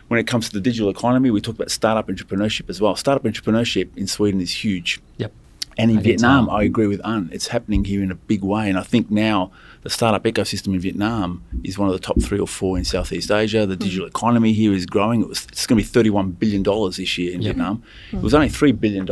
[0.08, 2.96] when it comes to the digital economy, we talk about startup entrepreneurship as well.
[2.96, 5.00] Startup entrepreneurship in Sweden is huge.
[5.18, 5.32] Yep.
[5.76, 7.30] And in I Vietnam, I agree with Ann.
[7.32, 8.68] It's happening here in a big way.
[8.68, 12.40] And I think now the startup ecosystem in Vietnam is one of the top three
[12.40, 13.64] or four in Southeast Asia.
[13.64, 13.80] The mm.
[13.80, 15.22] digital economy here is growing.
[15.22, 17.54] It was, it's going to be $31 billion this year in yep.
[17.54, 17.84] Vietnam.
[18.10, 18.18] Mm.
[18.18, 19.06] It was only $3 billion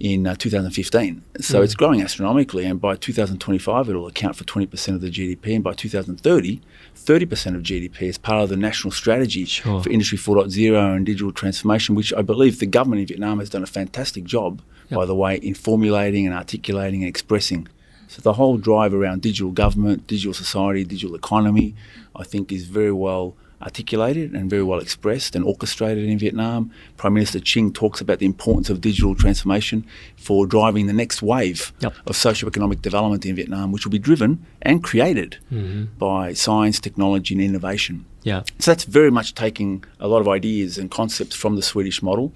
[0.00, 1.22] in uh, 2015.
[1.40, 1.64] So mm.
[1.64, 5.74] it's growing astronomically, and by 2025, it'll account for 20% of the GDP, and by
[5.74, 6.60] 2030,
[6.98, 9.82] 30% of GDP as part of the national strategy sure.
[9.82, 13.62] for Industry 4.0 and digital transformation, which I believe the government in Vietnam has done
[13.62, 14.98] a fantastic job, yep.
[14.98, 17.68] by the way, in formulating and articulating and expressing.
[18.08, 21.74] So the whole drive around digital government, digital society, digital economy,
[22.16, 26.70] I think is very well articulated and very well expressed and orchestrated in Vietnam.
[26.96, 29.84] Prime Minister Chinh talks about the importance of digital transformation
[30.16, 31.94] for driving the next wave yep.
[32.06, 35.84] of socio-economic development in Vietnam, which will be driven and created mm-hmm.
[35.98, 38.04] by science, technology, and innovation.
[38.22, 38.42] Yeah.
[38.58, 42.32] So that's very much taking a lot of ideas and concepts from the Swedish model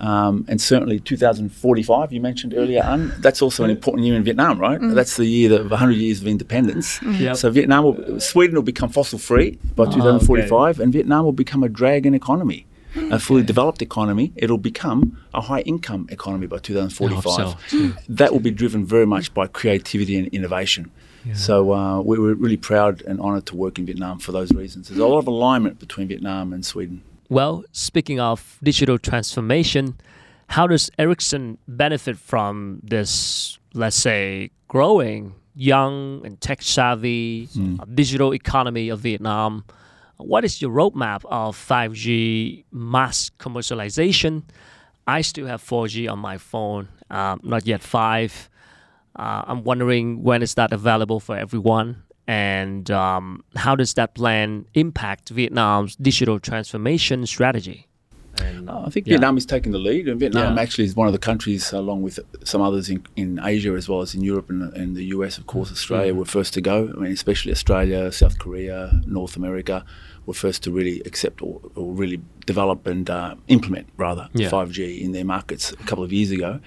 [0.00, 4.58] um, and certainly 2045, you mentioned earlier, Ann, that's also an important year in Vietnam,
[4.58, 4.80] right?
[4.80, 4.94] Mm.
[4.94, 6.98] That's the year of 100 years of independence.
[6.98, 7.20] Mm.
[7.20, 7.36] Yep.
[7.36, 10.82] So Vietnam, will, Sweden will become fossil free by 2045, oh, okay.
[10.82, 12.66] and Vietnam will become a dragon economy.
[13.10, 13.46] A fully okay.
[13.46, 17.56] developed economy, it'll become a high income economy by 2045.
[17.68, 17.92] So.
[18.08, 20.92] That will be driven very much by creativity and innovation.
[21.24, 21.34] Yeah.
[21.34, 24.88] So uh, we, we're really proud and honoured to work in Vietnam for those reasons.
[24.88, 27.02] There's a lot of alignment between Vietnam and Sweden.
[27.28, 29.96] Well, speaking of digital transformation,
[30.48, 37.94] how does Ericsson benefit from this, let's say, growing young and tech savvy mm.
[37.94, 39.64] digital economy of Vietnam?
[40.18, 44.42] What is your roadmap of 5G mass commercialization?
[45.06, 48.50] I still have 4G on my phone, um, not yet 5.
[49.16, 52.03] Uh, I'm wondering when is that available for everyone?
[52.26, 57.86] And um, how does that plan impact Vietnam's digital transformation strategy?
[58.40, 59.12] And, uh, I think yeah.
[59.12, 60.62] Vietnam is taking the lead, and Vietnam yeah.
[60.62, 64.00] actually is one of the countries, along with some others in, in Asia as well
[64.00, 65.70] as in Europe and, and the US, of course.
[65.70, 66.18] Australia mm-hmm.
[66.20, 66.92] were first to go.
[66.96, 69.84] I mean, especially Australia, South Korea, North America
[70.26, 74.48] were first to really accept or, or really develop and uh, implement rather yeah.
[74.48, 76.60] 5G in their markets a couple of years ago.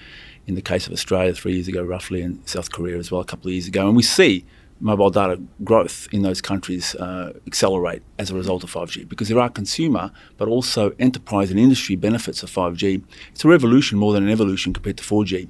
[0.46, 3.26] In the case of Australia, three years ago, roughly, and South Korea as well, a
[3.26, 4.46] couple of years ago, and we see
[4.80, 9.40] mobile data growth in those countries uh, accelerate as a result of 5G because there
[9.40, 13.04] are consumer but also enterprise and industry benefits of 5G.
[13.32, 15.48] It's a revolution more than an evolution compared to 4G.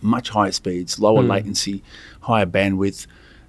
[0.00, 1.28] Much higher speeds, lower mm.
[1.28, 1.82] latency,
[2.22, 3.06] higher bandwidth,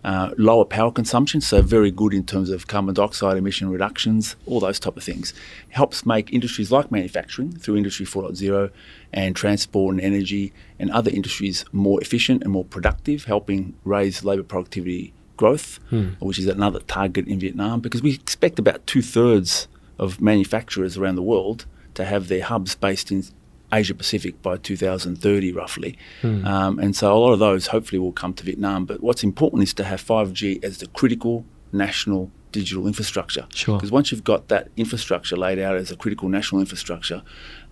[0.07, 4.61] uh, lower power consumption, so very good in terms of carbon dioxide emission reductions, all
[4.61, 5.33] those type of things.
[5.67, 8.71] Helps make industries like manufacturing through Industry 4.0
[9.11, 14.43] and transport and energy and other industries more efficient and more productive, helping raise labour
[14.43, 16.12] productivity growth, hmm.
[16.19, 19.67] which is another target in Vietnam, because we expect about two thirds
[19.99, 23.25] of manufacturers around the world to have their hubs based in
[23.71, 25.97] Asia Pacific by 2030, roughly.
[26.21, 26.45] Mm.
[26.45, 28.85] Um, and so a lot of those hopefully will come to Vietnam.
[28.85, 33.45] But what's important is to have 5G as the critical national digital infrastructure.
[33.53, 33.77] Sure.
[33.77, 37.21] Because once you've got that infrastructure laid out as a critical national infrastructure,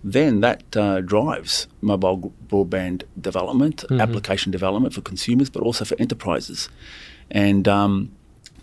[0.04, 4.00] then that uh, drives mobile broadband development, mm-hmm.
[4.00, 6.68] application development for consumers, but also for enterprises.
[7.30, 8.12] And um,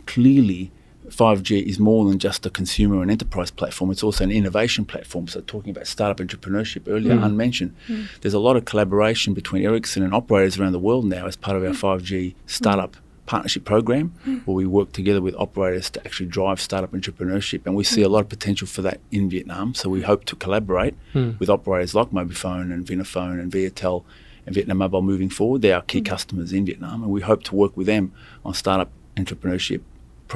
[0.05, 0.71] clearly,
[1.13, 3.91] 5G is more than just a consumer and enterprise platform.
[3.91, 5.27] It's also an innovation platform.
[5.27, 7.23] So, talking about startup entrepreneurship earlier, Mm.
[7.23, 8.03] Ann mentioned, hmm.
[8.21, 11.55] there's a lot of collaboration between Ericsson and operators around the world now as part
[11.57, 11.75] of our hmm.
[11.75, 12.37] 5G hmm.
[12.47, 14.13] startup partnership program,
[14.45, 17.65] where we work together with operators to actually drive startup entrepreneurship.
[17.65, 19.73] And we see a lot of potential for that in Vietnam.
[19.73, 21.39] So, we hope to collaborate Mm.
[21.39, 24.03] with operators like Mobifone and Vinaphone and Viettel
[24.45, 25.61] and Vietnam Mobile moving forward.
[25.61, 28.11] They're our key customers in Vietnam, and we hope to work with them
[28.43, 29.81] on startup entrepreneurship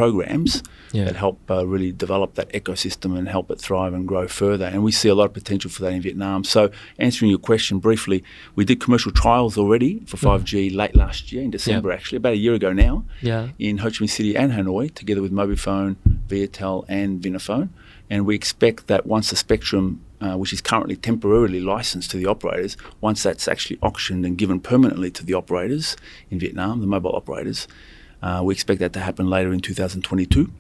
[0.02, 0.52] programs
[0.98, 1.06] Yeah.
[1.08, 4.66] that help uh, really develop that ecosystem and help it thrive and grow further.
[4.74, 6.40] And we see a lot of potential for that in Vietnam.
[6.56, 6.62] So,
[7.06, 8.20] answering your question briefly,
[8.58, 12.42] we did commercial trials already for 5G late last year in December, actually, about a
[12.46, 12.96] year ago now
[13.32, 13.44] Yeah.
[13.68, 15.96] in Ho Chi Minh City and Hanoi, together with Mobifone,
[16.32, 17.68] Viettel, and Vinaphone.
[18.10, 19.86] And we expect that once the spectrum,
[20.22, 22.74] uh, which is currently temporarily licensed to the operators,
[23.08, 25.86] once that's actually auctioned and given permanently to the operators
[26.32, 27.68] in Vietnam, the mobile operators,
[28.22, 30.52] uh, we expect that to happen later in 2022.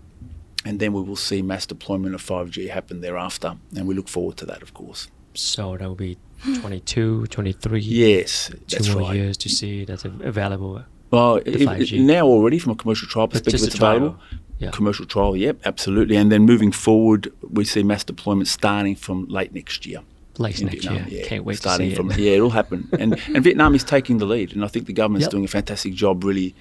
[0.65, 3.55] And then we will see mass deployment of 5G happen thereafter.
[3.75, 5.07] And we look forward to that, of course.
[5.33, 6.17] So that will be
[6.61, 7.79] 22, 23.
[7.79, 9.15] Yes, Two more right.
[9.15, 10.83] years to see that's av- available.
[11.11, 14.17] Well, if- now already from a commercial trial perspective, it's available.
[14.59, 14.71] Yeah.
[14.71, 16.15] Commercial trial, yep, absolutely.
[16.15, 20.01] And then moving forward, we see mass deployment starting from late next year.
[20.39, 21.07] Late next Vietnam.
[21.07, 21.19] year.
[21.21, 22.17] Yeah, Can't wait starting to see from it.
[22.25, 22.89] yeah, it'll happen.
[22.99, 25.31] And and Vietnam is taking the lead, and I think the government's Yep.
[25.31, 26.55] doing a fantastic job, really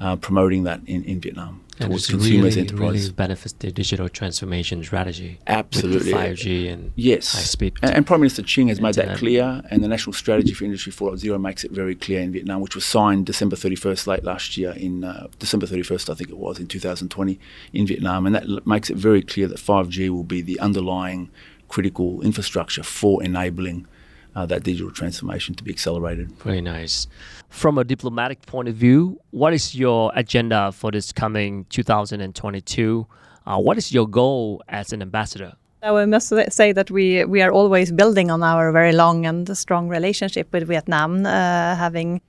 [0.00, 3.02] uh, promoting that in, in Vietnam And towards consumers, really, enterprises.
[3.08, 5.38] really benefits the digital transformation strategy.
[5.46, 6.12] Absolutely.
[6.14, 7.32] With 5G and Yes.
[7.34, 7.74] high speed.
[7.82, 10.92] And, and Prime Minister Chinh has made that clear, and the National Strategy for Industry
[10.92, 14.70] 4.0 makes it very clear in Vietnam, which was signed December 31st late last year,
[14.72, 17.38] in uh, December 31st, I think it was, in 2020
[17.72, 18.26] in Vietnam.
[18.26, 21.30] And that l- makes it very clear that 5G will be the underlying
[21.68, 23.86] critical infrastructure for enabling
[24.34, 26.30] uh, that digital transformation to be accelerated.
[26.38, 27.06] Very nice.
[27.48, 33.06] From a diplomatic point of view, what is your agenda for this coming 2022?
[33.46, 35.54] Uh, what is your goal as an ambassador?
[35.82, 39.56] Now, I must say that we we are always building on our very long and
[39.56, 42.20] strong relationship with Vietnam, uh, having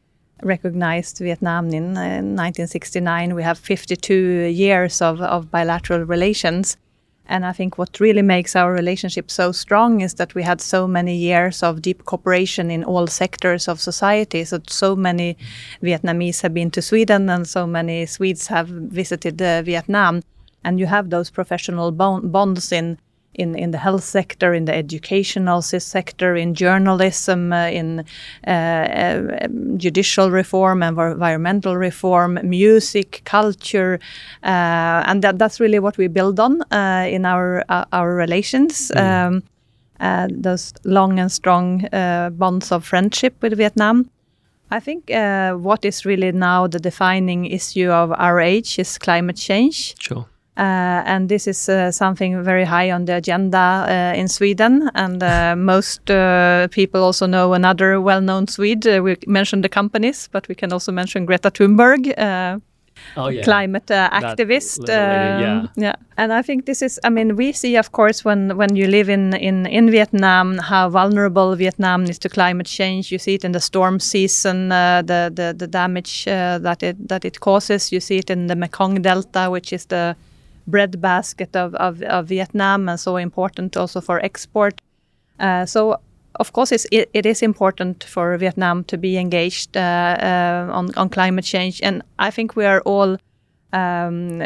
[0.42, 3.36] recognized Vietnam in uh, 1969.
[3.36, 4.14] We have 52
[4.48, 6.78] years of, of bilateral relations.
[7.32, 10.86] And I think what really makes our relationship so strong is that we had so
[10.86, 14.44] many years of deep cooperation in all sectors of society.
[14.44, 15.38] So, so many
[15.82, 20.24] Vietnamese have been to Sweden, and so many Swedes have visited uh, Vietnam.
[20.66, 23.00] And you have those professional bon- bonds in
[23.34, 28.04] in, in the health sector, in the educational sector, in journalism, uh, in
[28.48, 34.00] uh, um, judicial reform, envir- environmental reform, music, culture,
[34.44, 38.92] uh, and that, that's really what we build on uh, in our uh, our relations.
[38.96, 39.44] Um,
[40.02, 44.10] uh, those long and strong uh, bonds of friendship with Vietnam.
[44.72, 49.36] I think uh, what is really now the defining issue of our age is climate
[49.36, 49.96] change.
[50.00, 50.26] Sure.
[50.58, 54.90] Uh, and this is uh, something very high on the agenda uh, in Sweden.
[54.96, 58.86] And uh, most uh, people also know another well known Swede.
[58.86, 62.18] Uh, we mentioned the companies, but we can also mention Greta Thunberg.
[62.18, 62.60] Uh,
[63.18, 63.44] Oh, yeah.
[63.44, 64.80] climate uh, activist.
[64.88, 65.96] lady, um, yeah.
[66.18, 67.00] And I think this is.
[67.04, 70.90] I mean, we see, of course, when when you live in in in Vietnam, how
[70.90, 73.12] vulnerable Vietnam is to climate change.
[73.12, 77.08] You see it in the storm season, uh, the the the damage uh, that it
[77.08, 77.92] that it causes.
[77.92, 80.16] You see it in the Mekong Delta, which is the
[80.68, 84.82] breadbasket of, of, of Vietnam and so important also for export.
[85.40, 86.00] Uh, so
[86.40, 90.94] of course, it's, it, it is important for Vietnam to be engaged uh, uh, on,
[90.96, 93.18] on climate change, and I think we are all
[93.74, 94.42] um,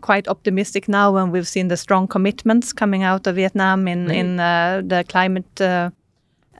[0.00, 4.40] quite optimistic now when we've seen the strong commitments coming out of Vietnam in in
[4.40, 5.90] uh, the climate uh,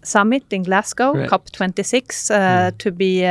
[0.02, 1.30] summit in Glasgow, Right.
[1.30, 3.24] COP26, uh, to be.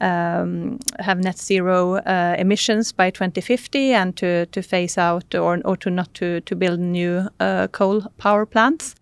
[0.00, 5.76] Um, have net zero uh, emissions by 2050 and to, to phase out or, or
[5.76, 8.94] to not to, to build new uh, coal power plants.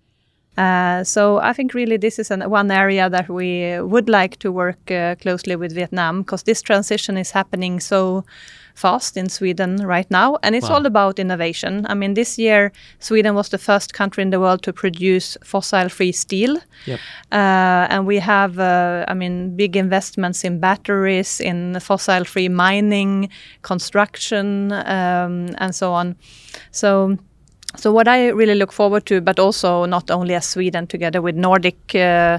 [0.59, 4.51] Uh, so I think really this is an, one area that we would like to
[4.51, 8.25] work uh, closely with Vietnam because this transition is happening so
[8.79, 10.76] fast in Sweden right now, and it's Wow.
[10.76, 11.87] all about innovation.
[11.91, 16.12] I mean, this year Sweden was the first country in the world to produce fossil-free
[16.12, 16.57] steel,
[16.87, 16.99] Yep.
[17.33, 23.29] uh, and we have, uh, I mean, big investments in batteries, in fossil-free mining,
[23.62, 26.16] construction, um, and so on.
[26.70, 27.16] So.
[27.76, 31.37] So what I really look forward to, but also not only as Sweden, together with
[31.37, 32.39] Nordic uh,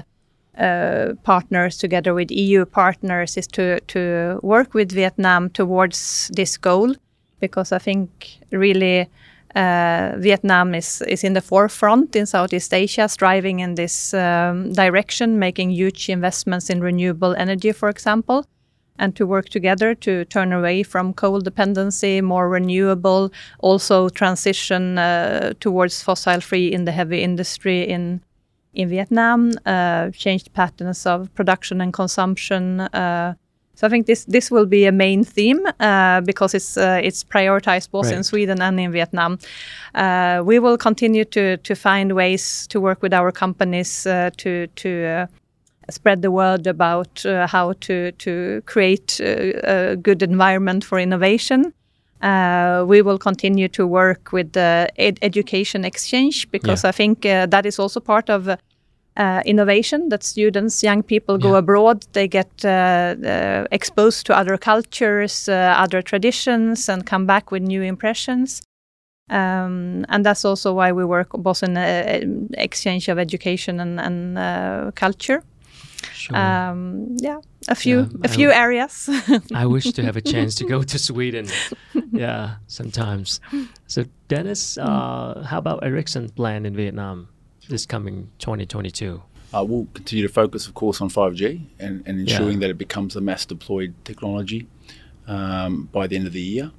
[0.60, 6.94] uh, partners, together with EU partners, is to to work with Vietnam towards this goal,
[7.40, 8.10] because I think
[8.52, 9.08] really
[9.56, 15.38] uh, Vietnam is is in the forefront in Southeast Asia, striving in this um, direction,
[15.38, 18.44] making huge investments in renewable energy, for example.
[19.00, 25.54] and to work together to turn away from coal dependency, more renewable, also transition uh,
[25.58, 28.20] towards fossil free in the heavy industry in
[28.74, 32.80] in Vietnam, uh, changed patterns of production and consumption.
[32.80, 33.34] Uh,
[33.74, 37.24] so I think this this will be a main theme uh, because it's uh, it's
[37.24, 38.16] prioritized both Right.
[38.16, 39.38] in Sweden and in Vietnam.
[39.94, 44.02] Uh, we will continue to to find ways to work with our companies
[44.36, 45.26] to to
[45.90, 51.72] spread the word about uh, how to to create uh, a good environment for innovation.
[52.22, 56.90] Uh, we will continue to work with the ed- education exchange because Yeah.
[56.90, 58.56] I think uh, that is also part of uh,
[59.16, 61.58] uh, innovation that students, young people go Yeah.
[61.58, 67.62] abroad, they get uh, exposed to other cultures, uh, other traditions, and come back with
[67.62, 68.62] new impressions.
[69.30, 71.76] Um, and that's also why we work both in
[72.58, 75.42] exchange of education and, and uh, culture.
[76.20, 76.36] Sure.
[76.36, 79.08] Um, yeah, a few Yeah, a I few w- areas.
[79.54, 81.46] I wish to have a chance to go to Sweden.
[82.12, 83.40] yeah, sometimes.
[83.86, 87.28] So, Denis, uh, how about Ericsson plan in Vietnam
[87.68, 89.22] this coming 2022?
[89.54, 91.42] Uh, we'll continue to focus, of course, on 5G
[91.78, 94.68] and, and ensuring that it becomes a mass deployed technology
[95.26, 96.70] um, by the end of the year.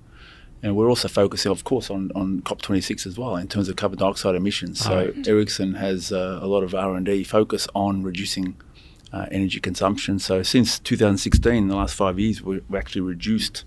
[0.64, 3.98] And we're also focusing, of course, on, on COP26 as well in terms of carbon
[3.98, 4.80] dioxide emissions.
[4.80, 5.28] So Alright.
[5.28, 8.56] Ericsson has uh, a lot of R&D focus on reducing
[9.14, 10.20] uh, energy consumption.
[10.20, 13.66] So since 2016, the last five years, we- we've actually reduced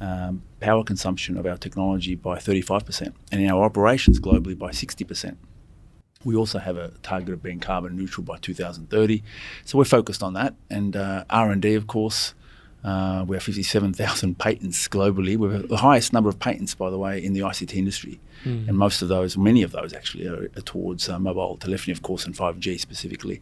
[0.00, 5.36] um, power consumption of our technology by 35%, and in our operations globally by 60%.
[6.24, 9.22] We also have a target of being carbon neutral by 2030,
[9.64, 10.54] so we're focused on that.
[10.70, 12.34] And uh, R&D, of course,
[12.84, 15.36] uh, we have 57,000 patents globally.
[15.36, 18.76] We have the highest number of patents, by the way, in the ICT industry, and
[18.76, 22.24] most of those, many of those actually, are, are towards uh, mobile telephony, of course,
[22.26, 23.40] and 5G specifically.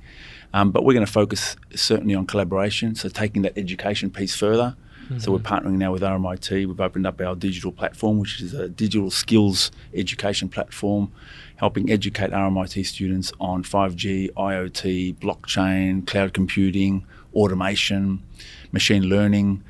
[0.52, 4.76] Um, but we're going to focus certainly on collaboration, so taking that education piece further.
[5.18, 6.68] So we're partnering now with RMIT.
[6.68, 11.10] We've opened up our digital platform, which is a digital skills education platform,
[11.56, 18.22] helping educate RMIT students on 5G, IoT, blockchain, cloud computing, automation,
[18.70, 19.64] machine learning,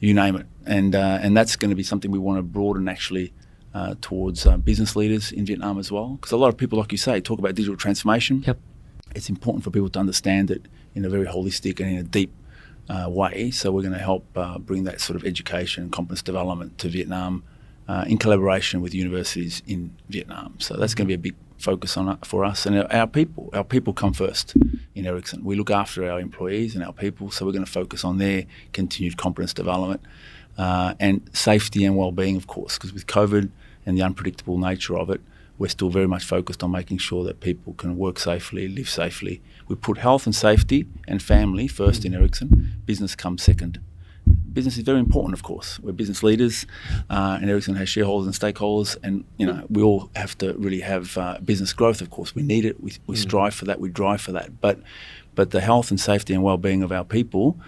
[0.00, 0.46] you name it.
[0.66, 3.32] And uh, and that's going to be something we want to broaden actually
[3.72, 6.14] uh, towards uh, business leaders in Vietnam as well.
[6.14, 8.58] Because a lot of people, like you say, talk about digital transformation Yep.
[9.14, 12.32] It's important for people to understand it in a very holistic and in a deep
[12.88, 13.50] uh, way.
[13.50, 16.88] So we're going to help uh, bring that sort of education and competence development to
[16.88, 17.44] Vietnam
[17.88, 20.54] uh, in collaboration with universities in Vietnam.
[20.58, 23.06] So that's going to be a big focus on it for us and our, our
[23.06, 23.50] people.
[23.52, 24.54] Our people come first
[24.94, 25.44] in Ericsson.
[25.44, 28.46] We look after our employees and our people, so we're going to focus on their
[28.72, 30.00] continued competence development
[30.58, 33.50] uh, and safety and well-being, of course, because with COVID
[33.86, 35.20] and the unpredictable nature of it,
[35.60, 39.40] we're still very much focused on making sure that people can work safely, live safely.
[39.68, 42.48] We put health and safety and family first in Ericsson.
[42.86, 43.78] Business comes second.
[44.52, 45.78] Business is very important, of course.
[45.80, 46.66] We're business leaders,
[47.08, 50.80] uh, and Ericsson has shareholders and stakeholders, and you know we all have to really
[50.80, 52.00] have uh, business growth.
[52.00, 52.82] Of course, we need it.
[52.82, 53.78] We, we strive for that.
[53.80, 54.60] We drive for that.
[54.60, 54.80] But
[55.34, 57.58] but the health and safety and well-being of our people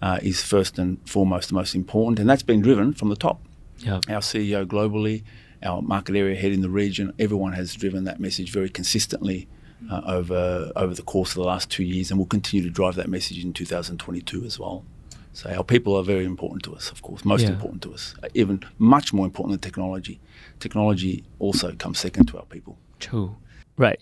[0.00, 3.38] uh, is first and foremost the most important, and that's been driven from the top
[3.78, 4.00] Yeah.
[4.08, 5.22] our CEO globally,
[5.62, 9.48] our market area head in the region, everyone has driven that message very consistently
[9.90, 12.94] uh, over over the course of the last two years, and we'll continue to drive
[12.96, 14.84] that message in 2022 as well.
[15.32, 17.48] So our people are very important to us, of course, most Yeah.
[17.50, 20.20] important to us, even much more important than technology.
[20.60, 22.76] Technology also comes second to our people.
[23.00, 23.36] True.
[23.78, 23.98] Right.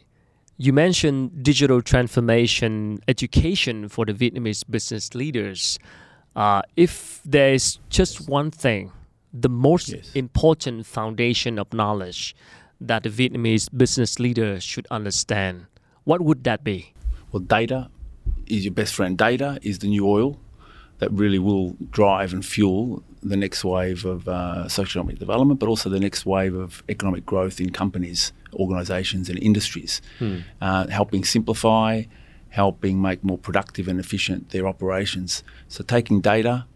[0.58, 5.78] You mentioned digital transformation education for the Vietnamese business leaders.
[6.36, 8.92] Uh, if there is just one thing,
[9.32, 10.10] the most Yes.
[10.14, 12.34] important foundation of knowledge
[12.80, 15.66] that the Vietnamese business leaders should understand,
[16.04, 16.92] what would that be?
[17.30, 17.88] Well, data
[18.46, 19.16] is your best friend.
[19.16, 20.38] Data is the new oil
[20.98, 25.88] that really will drive and fuel the next wave of uh, socioeconomic development, but also
[25.90, 30.00] the next wave of economic growth in companies, organisations, and industries.
[30.60, 32.02] Uh, helping simplify,
[32.48, 35.44] helping make more productive and efficient their operations.
[35.68, 36.66] So, taking data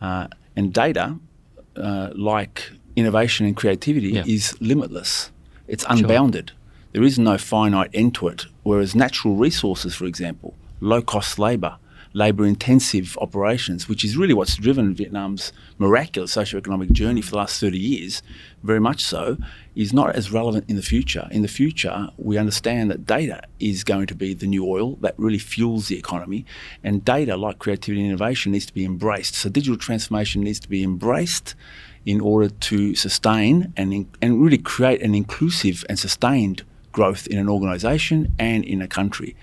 [0.00, 1.18] uh, and data,
[1.76, 4.24] uh, like innovation and creativity, Yeah.
[4.26, 5.30] is limitless.
[5.68, 6.52] It's unbounded.
[6.92, 8.46] There is no finite end to it.
[8.64, 11.76] Whereas natural resources, for example, low cost labour,
[12.12, 17.60] labour intensive operations, which is really what's driven Vietnam's miraculous socioeconomic journey for the last
[17.60, 18.22] 30 years,
[18.62, 19.38] very much so,
[19.74, 21.28] is not as relevant in the future.
[21.30, 25.14] In the future, we understand that data is going to be the new oil that
[25.16, 26.44] really fuels the economy,
[26.84, 29.34] and data, like creativity and innovation, needs to be embraced.
[29.34, 31.54] So digital transformation needs to be embraced
[32.04, 37.48] in order to sustain and, and really create an inclusive and sustained growth in an
[37.48, 39.34] organisation and in a country.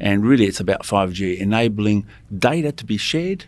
[0.00, 3.46] And really, it's about 5G, enabling data to be shared,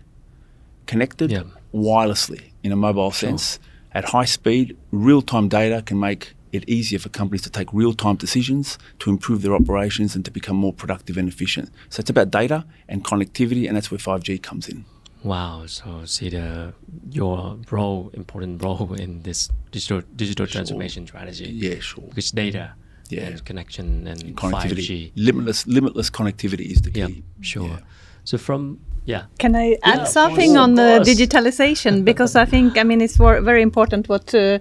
[0.86, 1.44] connected, Yeah.
[1.72, 3.58] wirelessly in a mobile sense
[3.92, 4.76] at high speed.
[4.90, 9.10] Real time data can make it easier for companies to take real time decisions to
[9.10, 11.70] improve their operations and to become more productive and efficient.
[11.90, 14.84] So it's about data and connectivity, and that's where 5G comes in.
[15.22, 15.66] Wow.
[15.66, 16.72] So see the
[17.12, 21.44] your role, important role in this digital digital transformation strategy.
[21.44, 22.04] Yeah, sure.
[22.08, 22.72] Because data,
[23.12, 23.26] Yeah.
[23.26, 25.12] and connection and, Connectivity, 5G.
[25.16, 27.00] limitless, limitless connectivity is the key.
[27.00, 27.08] Yeah,
[27.40, 27.68] sure.
[27.68, 27.78] Yeah.
[28.24, 30.58] So from yeah, Can I add of something course.
[30.62, 31.08] on the course.
[31.08, 32.04] digitalization?
[32.10, 34.58] Because I think, I mean, it's wor- very important what uh,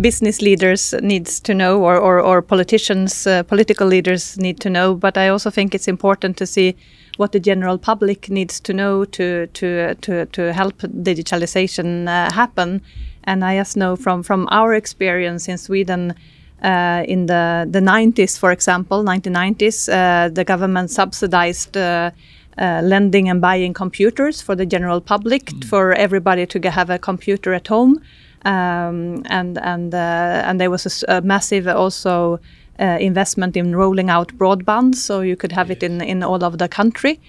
[0.00, 4.94] business leaders needs to know, or or, or politicians, uh, political leaders need to know.
[4.94, 6.76] But I also think it's important to see
[7.18, 12.80] what the general public needs to know to to to to help digitalization uh, happen.
[13.24, 16.14] And I just know from from our experience in Sweden.
[16.62, 22.10] Uh, in the, the 90s, for example, 1990s, uh, the government subsidized uh,
[22.58, 27.54] uh, lending and buying computers for the general public, for everybody to have a computer
[27.54, 28.00] at home.
[28.44, 32.40] Um, and and uh, and there was a massive also
[32.78, 36.58] uh, investment in rolling out broadband, so you could have it in in all of
[36.58, 37.20] the country.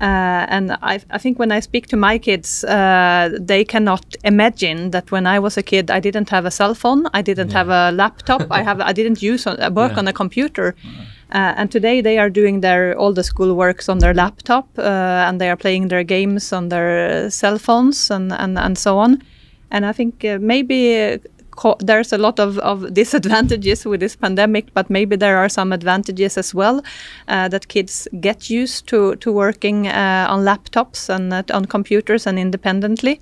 [0.00, 4.90] Uh, and I, I think when I speak to my kids, uh, they cannot imagine
[4.92, 7.68] that when I was a kid, I didn't have a cell phone, I didn't have
[7.68, 9.98] a laptop, I have I didn't use on, work Yeah.
[9.98, 10.74] on a computer.
[11.32, 15.28] Uh, and today they are doing their all the school works on their laptop, uh,
[15.28, 19.22] and they are playing their games on their cell phones and, and, and so on.
[19.70, 21.18] And I think uh, maybe uh,
[21.86, 26.38] there's a lot of, of disadvantages with this pandemic, but maybe there are some advantages
[26.38, 26.82] as well
[27.28, 32.38] uh, that kids get used to to working uh, on laptops and on computers and
[32.38, 33.20] independently.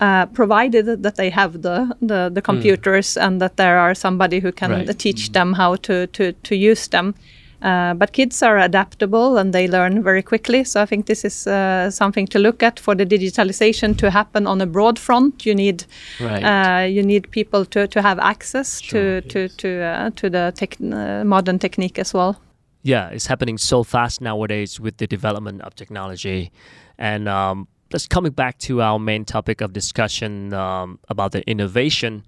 [0.00, 4.50] Uh, provided that they have the, the, the computers and that there are somebody who
[4.50, 4.98] can Right.
[4.98, 7.14] teach them how to, to, to use them.
[7.62, 10.64] Uh, but kids are adaptable and they learn very quickly.
[10.64, 14.46] So I think this is uh, something to look at for the digitalization to happen
[14.46, 15.44] on a broad front.
[15.46, 15.84] You need
[16.20, 16.42] Right.
[16.42, 20.52] uh, you need people to, to have access Sure, to to to uh, to the
[20.56, 22.34] tech, uh, modern technique as well.
[22.82, 26.50] yeah, it's happening so fast nowadays with the development of technology.
[26.98, 32.22] And um, let's coming back to our main topic of discussion um, about the innovation.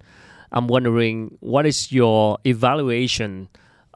[0.55, 3.49] I'm wondering what is your evaluation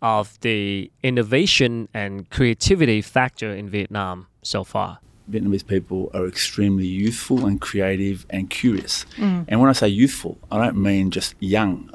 [0.02, 4.98] of the innovation and creativity factor in Vietnam so far?
[5.30, 9.04] Vietnamese people are extremely youthful and creative and curious.
[9.18, 11.90] And when I say youthful, I don't mean just young.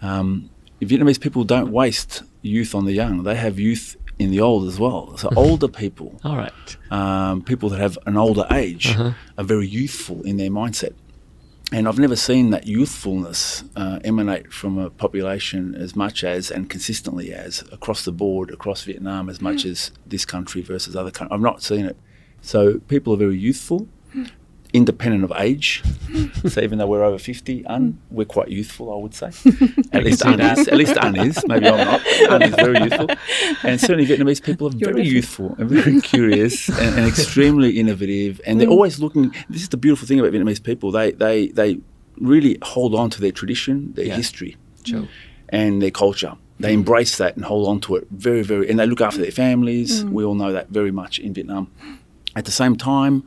[0.00, 0.50] Um,
[0.80, 3.22] Vietnamese people don't waste youth on the young.
[3.22, 5.16] They have youth in the old as well.
[5.16, 6.52] So older people, All right.
[6.90, 10.94] um, people that have an older age, are very youthful in their mindset.
[11.72, 16.68] And I've never seen that youthfulness uh, emanate from a population as much as and
[16.68, 21.34] consistently as across the board, across Vietnam, as much as this country versus other countries.
[21.34, 21.96] I've not seen it.
[22.42, 23.88] So people are very youthful,
[24.72, 25.82] independent of age.
[26.48, 29.26] so even though we're over 50, Ann, we're quite youthful, I would say.
[29.92, 30.68] At least Ann is.
[30.68, 31.44] At least Ann is.
[31.46, 32.06] Maybe I'm not.
[32.30, 33.08] Ann is very youthful.
[33.64, 38.40] And certainly Vietnamese people are You're very youthful and very curious and, and extremely innovative.
[38.46, 38.72] And they're mm.
[38.72, 39.34] always looking.
[39.48, 40.90] This is the beautiful thing about Vietnamese people.
[40.90, 41.78] They they they
[42.18, 44.16] really hold on to their tradition, their Yeah.
[44.16, 45.00] history, Sure.
[45.02, 45.08] Mm.
[45.48, 46.34] and their culture.
[46.60, 46.74] They mm.
[46.74, 50.04] embrace that and hold on to it very, very, and they look after their families.
[50.04, 51.70] We all know that very much in Vietnam.
[52.36, 53.24] At the same time,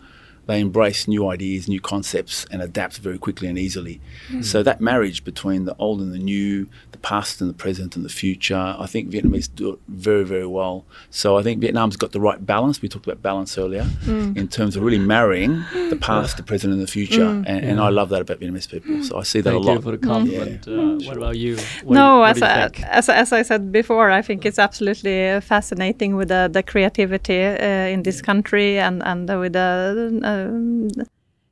[0.47, 3.99] they embrace new ideas, new concepts, and adapt very quickly and easily.
[4.41, 8.03] So that marriage between the old and the new, the past and the present and
[8.03, 10.85] the future, I think Vietnamese do it very, very well.
[11.09, 12.81] So I think Vietnam's got the right balance.
[12.81, 16.81] We talked about balance earlier in terms of really marrying the past, the present, and
[16.81, 17.23] the future.
[17.23, 19.03] And, and I love that about Vietnamese people.
[19.03, 19.83] So I see that Thank a you lot.
[19.83, 20.67] for the compliment.
[20.67, 21.57] Uh, what about you?
[21.83, 25.29] What, no, what as, you I, as as I said before, I think it's absolutely
[25.29, 30.87] uh, fascinating with the, the creativity uh, in this country and and with the um,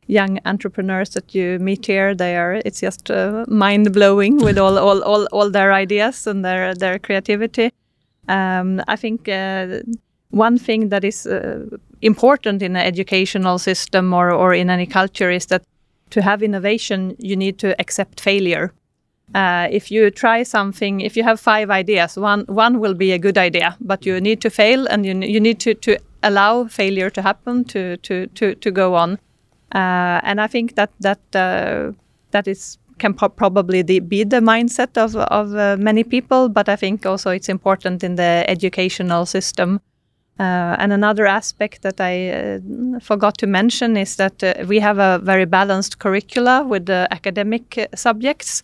[0.08, 2.16] young entrepreneurs that you meet here.
[2.16, 6.44] They are it's just uh, mind blowing with all, all all all their ideas and
[6.44, 7.72] their their creativity.
[8.30, 9.82] Um, I think uh,
[10.30, 11.66] one thing that is uh,
[12.02, 15.64] important in an educational system or, or in any culture is that
[16.10, 18.72] to have innovation, you need to accept failure.
[19.36, 23.20] Uh, if you try something, if you have five ideas, one one will be a
[23.20, 27.10] good idea, but you need to fail, and you you need to, to allow failure
[27.10, 29.20] to happen to to to, to go on.
[29.74, 31.92] Uh, and I think that that uh,
[32.32, 36.76] that is can probably the, be the mindset of of uh, many people, but I
[36.76, 39.80] think also it's important in the educational system.
[40.40, 44.98] Uh, and another aspect that I uh, forgot to mention is that uh, we have
[44.98, 48.64] a very balanced curricula with academic subjects,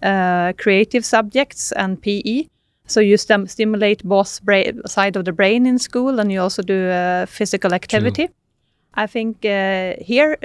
[0.00, 2.48] creative subjects, and PE.
[2.90, 6.62] So you stim- stimulate both bra- side of the brain in school, and you also
[6.62, 8.28] do uh, physical activity.
[8.94, 10.36] I think uh, here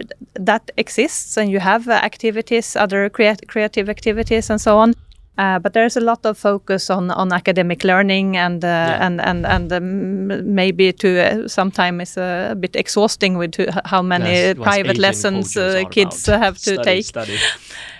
[0.45, 4.93] that exists, and you have uh, activities, other creat- creative activities, and so on.
[5.37, 9.05] Uh, but there's a lot of focus on, on academic learning and uh, Yeah.
[9.05, 14.01] and and and um, maybe to uh, sometimes it's a bit exhausting with to how
[14.03, 16.41] many Yes, private lessons uh, kids about.
[16.43, 17.05] have to Study, take.
[17.05, 17.37] Study.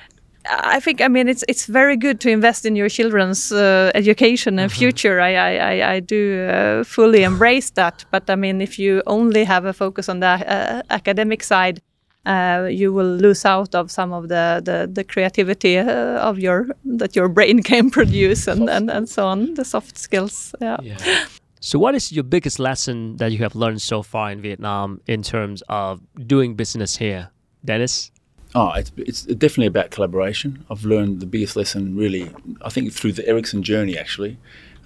[0.49, 4.59] I think I mean it's it's very good to invest in your children's uh, education
[4.59, 5.19] and future.
[5.19, 8.05] I I, I, I do uh, fully embrace that.
[8.11, 11.81] But I mean, if you only have a focus on the uh, academic side,
[12.25, 16.67] uh, you will lose out of some of the the, the creativity uh, of your
[16.97, 19.53] that your brain can produce and, and, and so on.
[19.55, 20.55] The soft skills.
[20.61, 20.77] Yeah.
[20.81, 21.25] Yeah.
[21.59, 25.23] So, what is your biggest lesson that you have learned so far in Vietnam in
[25.23, 27.29] terms of doing business here,
[27.63, 28.11] Denis?
[28.57, 30.65] Oh, it's, it's definitely about collaboration.
[30.71, 32.31] I've learned the biggest lesson, really,
[32.61, 34.37] I think, through the Ericsson journey, actually.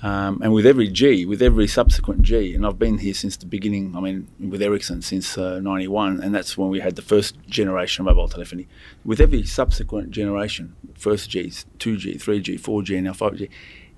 [0.02, 3.46] Um, and with every G, with every subsequent G, and I've been here since the
[3.46, 7.36] beginning, I mean, with Ericsson since uh, 91, and that's when we had the first
[7.48, 8.68] generation of mobile telephony.
[9.06, 13.50] With every subsequent generation, first Gs, 2G, 3G, 4G, and now 5G,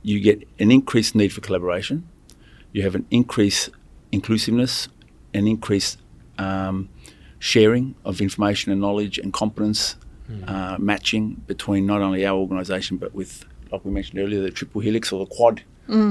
[0.01, 2.09] you get an increased need for collaboration.
[2.73, 3.69] You have an increased
[4.11, 4.89] inclusiveness,
[5.33, 5.97] an increased
[6.37, 6.89] um,
[7.41, 9.95] sharing of information and knowledge and competence,
[10.47, 14.79] uh, matching between not only our organisation but with, like we mentioned earlier, the triple
[14.79, 15.63] helix or the quad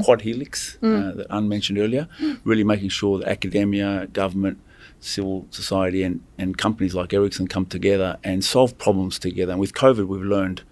[0.04, 2.08] quad helix uh, that Ann mentioned earlier.
[2.44, 4.58] Really making sure that academia, government,
[4.98, 9.52] civil society, and, and companies like Ericsson come together and solve problems together.
[9.52, 10.62] And with COVID, we've learned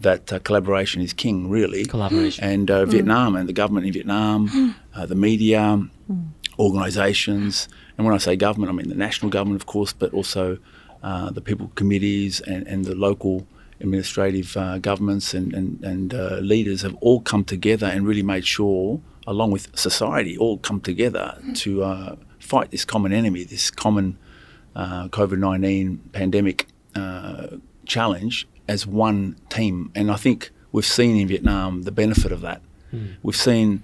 [0.00, 1.84] that uh, collaboration is king, really.
[1.86, 2.44] Collaboration.
[2.44, 5.62] And uh, Vietnam and the government in Vietnam, uh, the media,
[6.58, 7.68] organisations,
[8.00, 10.56] and when I say government, I mean the national government, of course, but also
[11.02, 13.46] uh, the people committees and, and the local
[13.78, 18.46] administrative uh, governments and, and, and uh, leaders have all come together and really made
[18.46, 24.16] sure, along with society, all come together to uh, fight this common enemy, this common
[24.74, 27.48] uh, COVID 19 pandemic uh,
[27.84, 29.92] challenge as one team.
[29.94, 32.62] And I think we've seen in Vietnam the benefit of that.
[33.22, 33.82] We've seen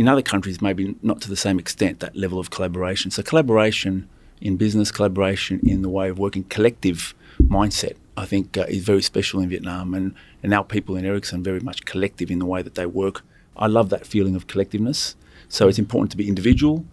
[0.00, 3.10] in other countries, maybe not to the same extent, that level of collaboration.
[3.10, 4.08] So, collaboration
[4.40, 9.02] in business, collaboration in the way of working, collective mindset, I think uh, is very
[9.02, 9.92] special in Vietnam.
[9.92, 13.22] And, and our people in Ericsson very much collective in the way that they work.
[13.58, 15.16] I love that feeling of collectiveness.
[15.50, 16.86] So, it's important to be individual,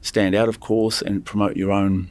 [0.00, 2.10] stand out, of course, and promote your own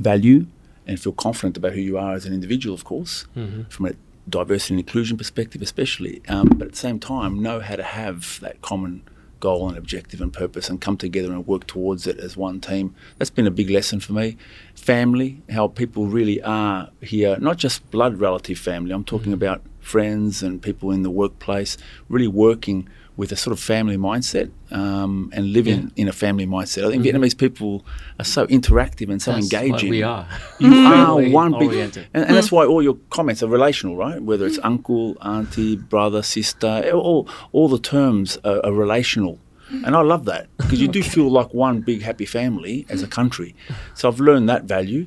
[0.00, 0.46] value
[0.84, 3.26] and feel confident about who you are as an individual, of course,
[3.68, 3.92] from a
[4.28, 6.22] diversity and inclusion perspective, especially.
[6.26, 9.02] Um, but at the same time, know how to have that common
[9.40, 12.94] goal and objective and purpose and come together and work towards it as one team.
[13.18, 14.36] That's been a big lesson for me.
[14.74, 19.34] Family, how people really are here, not just blood relative family, I'm talking mm.
[19.34, 21.78] about friends and people in the workplace,
[22.08, 26.86] really working with a sort of family mindset um, and living in a family mindset.
[26.86, 27.16] I think mm-hmm.
[27.16, 27.84] Vietnamese people
[28.18, 29.90] are so interactive and so That's engaging.
[29.90, 30.28] we are.
[30.58, 32.56] You are one big, and, and that's mm-hmm.
[32.56, 34.22] why all your comments are relational, right?
[34.22, 34.66] Whether it's mm-hmm.
[34.66, 39.38] uncle, auntie, brother, sister, eh, all all the terms are, are relational,
[39.70, 43.06] and I love that because you do feel like one big happy family as a
[43.06, 43.54] country.
[43.94, 45.06] So I've learned that value.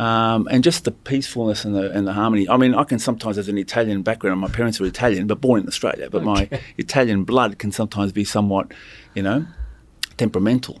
[0.00, 2.48] Um, and just the peacefulness and the, and the harmony.
[2.48, 5.60] I mean, I can sometimes, as an Italian background, my parents were Italian, but born
[5.60, 6.08] in Australia.
[6.08, 6.48] But my
[6.78, 8.72] Italian blood can sometimes be somewhat,
[9.14, 9.44] you know,
[10.16, 10.80] temperamental.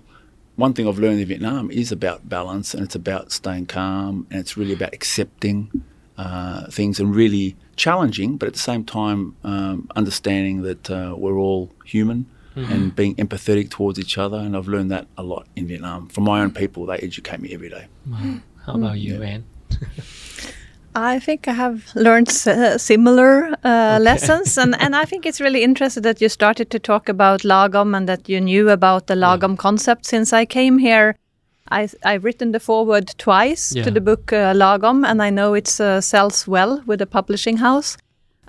[0.56, 4.40] One thing I've learned in Vietnam is about balance and it's about staying calm and
[4.40, 5.84] it's really about accepting
[6.16, 11.36] uh, things and really challenging, but at the same time, um, understanding that uh, we're
[11.36, 12.24] all human
[12.56, 14.36] and being empathetic towards each other.
[14.36, 16.84] And I've learned that a lot in Vietnam from my own people.
[16.86, 17.86] They educate me every day.
[18.70, 19.44] How about you, Ann?
[20.94, 25.62] I think I have learned uh, similar uh, lessons, and, and I think it's really
[25.62, 29.56] interesting that you started to talk about lagom and that you knew about the lagom
[29.56, 31.16] concept since I came here.
[31.68, 33.84] I, I've written the foreword twice Yeah.
[33.84, 37.58] to the book uh, Lagom, and I know it uh, sells well with the publishing
[37.58, 37.96] house.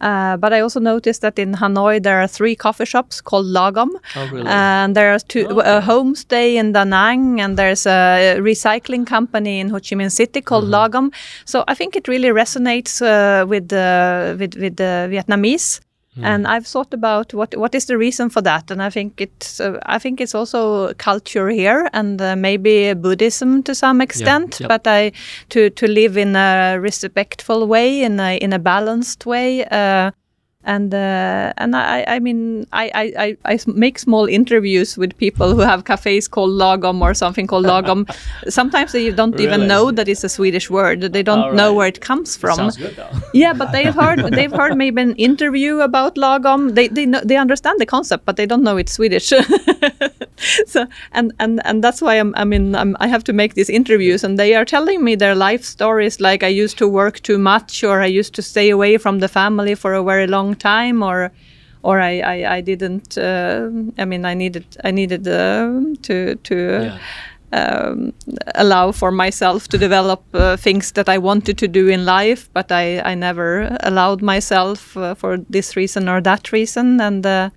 [0.02, 3.90] Uh, but I also noticed that in Hanoi there are three coffee shops called Lagom,
[4.16, 4.48] Oh, really?
[4.48, 5.78] and there are two Okay.
[5.78, 10.42] a homestay in Da Nang, and there's a recycling company in Ho Chi Minh City
[10.42, 10.74] called Mm-hmm.
[10.96, 11.14] Lagom.
[11.46, 15.80] So I think it really resonates uh, with the with with the Vietnamese.
[16.16, 16.26] Hmm.
[16.26, 19.62] And I've thought about what what is the reason for that, and I think it's
[19.62, 24.60] uh, I think it's also culture here, and uh, maybe Buddhism to some extent.
[24.60, 24.68] yep.
[24.68, 25.14] But I
[25.50, 29.64] to to live in a respectful way, in a in a balanced way.
[29.66, 30.12] Uh,
[30.64, 36.28] and uh, and I, I mean I make small interviews with people who have cafes
[36.28, 38.10] called lagom or something called lagom.
[38.50, 41.02] Sometimes they don't even know that it's a Swedish word.
[41.02, 42.56] They don't All know where it comes from.
[42.56, 43.10] Sounds good though.
[43.34, 46.76] Yeah, but they've heard they've heard maybe an interview about lagom.
[46.76, 49.34] They they know, they understand the concept, but they don't know it's Swedish.
[50.68, 53.70] so and and and that's why I'm I mean I'm, I have to make these
[53.70, 57.38] interviews and they are telling me their life stories like I used to work too
[57.38, 61.04] much or I used to stay away from the family for a very long time
[61.04, 61.32] or
[61.84, 65.70] or I I, I didn't uh, I mean I needed I needed uh,
[66.04, 67.00] to to Yeah.
[67.54, 68.14] um,
[68.56, 72.72] allow for myself to develop uh, things that I wanted to do in life, but
[72.72, 77.02] I, I never allowed myself uh, for this reason or that reason.
[77.02, 77.50] And uh,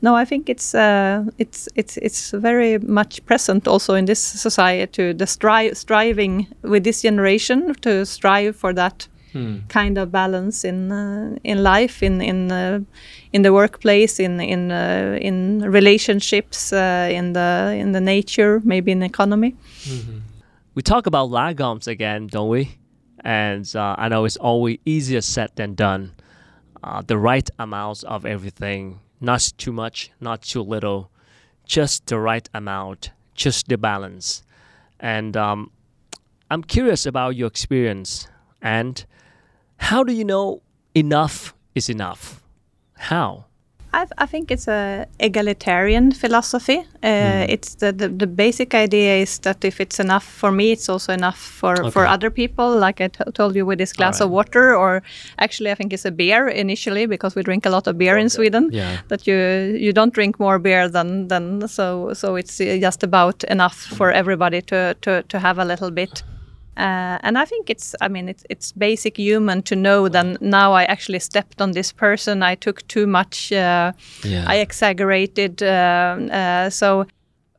[0.00, 5.12] no, I think it's uh, it's it's it's very much present also in this society.
[5.12, 9.08] The stri- striving with this generation to strive for that
[9.68, 12.80] kind of balance in uh, in life, in in uh,
[13.32, 18.90] in the workplace, in in uh, in relationships, uh, in the in the nature, maybe
[18.92, 19.54] in economy.
[20.74, 22.78] We talk about lagom's again, don't we?
[23.24, 26.12] And uh, I know it's always easier said than done.
[26.82, 31.10] Uh, the right amounts of everything, not too much, not too little,
[31.64, 34.42] just the right amount, just the balance.
[35.00, 35.70] And um,
[36.50, 38.28] I'm curious about your experience
[38.62, 39.04] and
[39.76, 40.62] how do you know
[40.94, 42.42] enough is enough?
[42.96, 43.47] How?
[43.92, 46.78] I, I think it's a egalitarian philosophy.
[47.02, 50.88] Uh, It's the, the the basic idea is that if it's enough for me, it's
[50.88, 52.78] also enough for, for other people.
[52.78, 55.02] Like I told you with this glass of water, or
[55.38, 58.28] actually I think it's a beer initially because we drink a lot of beer in
[58.28, 58.68] Sweden.
[58.72, 58.98] Yeah.
[59.08, 59.36] That you
[59.80, 64.12] you don't drink more beer than than so so it's uh, just about enough for
[64.12, 66.24] everybody to to to have a little bit.
[66.78, 70.72] Uh, and I think it's, I mean, it's, it's basic human to know that now
[70.72, 72.42] I actually stepped on this person.
[72.42, 73.52] I took too much.
[73.52, 73.92] Uh,
[74.24, 74.44] Yeah.
[74.46, 75.62] I exaggerated.
[75.62, 77.04] Um, uh, so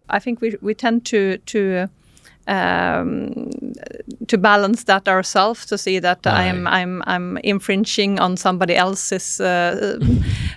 [0.09, 1.87] I think we we tend to to
[2.47, 3.49] um,
[4.27, 9.99] to balance that ourselves to see that I'm I'm I'm infringing on somebody else's uh,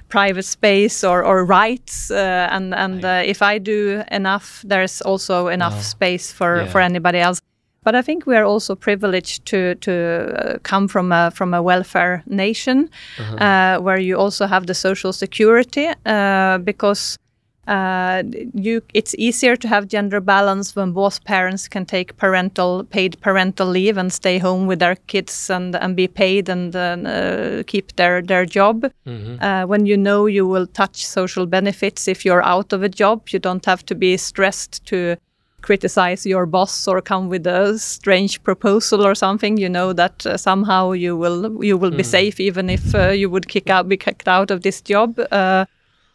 [0.09, 5.49] private space or, or rights, uh, and and uh, if I do enough, there's also
[5.49, 6.69] enough space for Yeah.
[6.71, 7.41] for anybody else.
[7.85, 11.63] But I think we are also privileged to to uh, come from a from a
[11.63, 17.19] welfare nation, uh, where you also have the social security, uh, because
[17.69, 18.23] uh,
[18.55, 23.67] you it's easier to have gender balance when both parents can take parental paid parental
[23.69, 28.23] leave and stay home with their kids and and be paid and uh, keep their
[28.23, 28.85] their job.
[29.41, 33.29] Uh, when you know you will touch social benefits if you're out of a job,
[33.29, 35.17] you don't have to be stressed to
[35.63, 40.37] criticize your boss or come with a strange proposal or something you know that uh,
[40.37, 43.97] somehow you will you will be safe even if uh, you would kick out be
[43.97, 45.19] kicked out of this job.
[45.31, 45.65] Uh,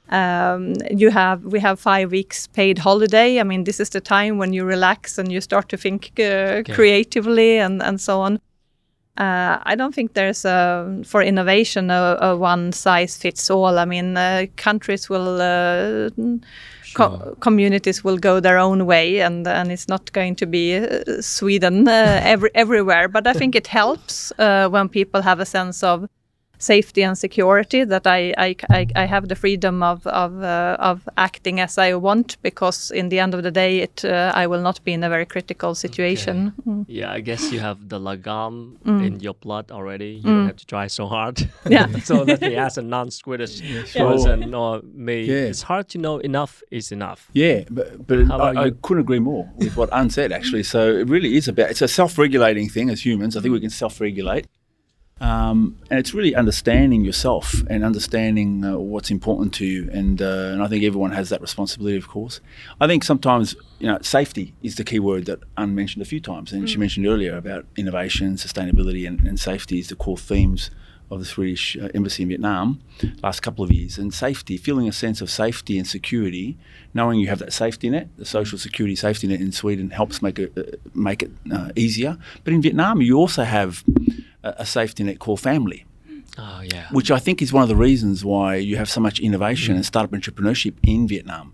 [0.10, 3.40] um, you have we have five weeks paid holiday.
[3.40, 6.64] I mean this is the time when you relax and you start to think uh,
[6.74, 8.40] creatively and and so on.
[9.18, 13.80] Uh, I don't think there's a for innovation a, a one size fits all.
[13.80, 16.10] I mean, uh, countries will, uh,
[16.98, 21.22] co- communities will go their own way, and and it's not going to be uh,
[21.22, 23.08] Sweden uh, every, everywhere.
[23.08, 26.10] But I think it helps uh, when people have a sense of
[26.58, 31.08] safety and security that I I, I, I have the freedom of of uh, of
[31.18, 34.62] acting as I want because in the end of the day it uh, I will
[34.62, 36.54] not be in a very critical situation.
[36.68, 36.86] Mm.
[36.88, 40.22] Yeah, I guess you have the lagom in your blood already.
[40.24, 41.50] You don't have to try so hard.
[41.70, 41.88] Yeah.
[42.04, 44.12] so let me ask a non-Swedish sure.
[44.12, 45.24] person or me.
[45.24, 45.50] Yeah.
[45.52, 47.30] It's hard to know enough is enough.
[47.34, 50.64] Yeah, but, but I, I couldn't agree more with what Ann said, actually.
[50.64, 53.36] So it really is about, it's a self-regulating thing as humans.
[53.36, 54.48] I think we can self-regulate.
[55.20, 59.90] Um, and it's really understanding yourself and understanding uh, what's important to you.
[59.92, 62.40] And, uh, and I think everyone has that responsibility, of course.
[62.80, 66.20] I think sometimes, you know, safety is the key word that Ann mentioned a few
[66.20, 66.54] times.
[66.54, 70.70] And she mentioned earlier about innovation, sustainability, and, and safety is the core themes
[71.10, 72.82] of the Swedish uh, embassy in Vietnam
[73.24, 73.98] last couple of years.
[73.98, 76.58] And safety, feeling a sense of safety and security,
[76.94, 80.38] knowing you have that safety net, the social security safety net in Sweden helps make
[80.38, 82.18] it uh, make it uh, easier.
[82.44, 83.84] But in Vietnam, you also have
[84.58, 85.86] a, safety net called family
[86.38, 86.88] Oh yeah.
[86.92, 89.86] which I think is one of the reasons why you have so much innovation and
[89.86, 91.54] startup entrepreneurship in Vietnam.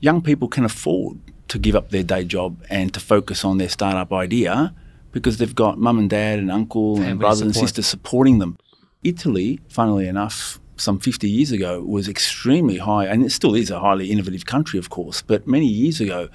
[0.00, 3.68] Young people can afford to give up their day job and to focus on their
[3.68, 4.74] startup idea
[5.12, 7.68] because they've got mum and dad and uncle Family and brothers and support.
[7.68, 8.56] sisters supporting them.
[9.02, 13.80] Italy, funnily enough, some 50 years ago was extremely high, and it still is a
[13.80, 15.22] highly innovative country, of course.
[15.22, 16.28] But many years ago,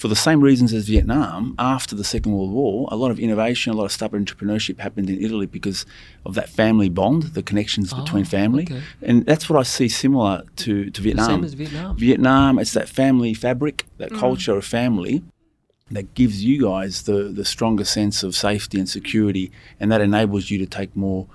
[0.00, 3.70] for the same reasons as Vietnam, after the Second World War, a lot of innovation,
[3.70, 5.84] a lot of startup entrepreneurship happened in Italy because
[6.24, 8.62] of that family bond, the connections ah, between family.
[8.62, 8.80] okay.
[9.02, 11.26] And that's what I see similar to, to Vietnam.
[11.26, 11.98] Same as Vietnam.
[11.98, 14.18] Vietnam, it's that family fabric, that mm.
[14.18, 15.22] culture of family.
[15.90, 20.50] that gives you guys the, the stronger sense of safety and security, and that enables
[20.50, 21.26] you to take more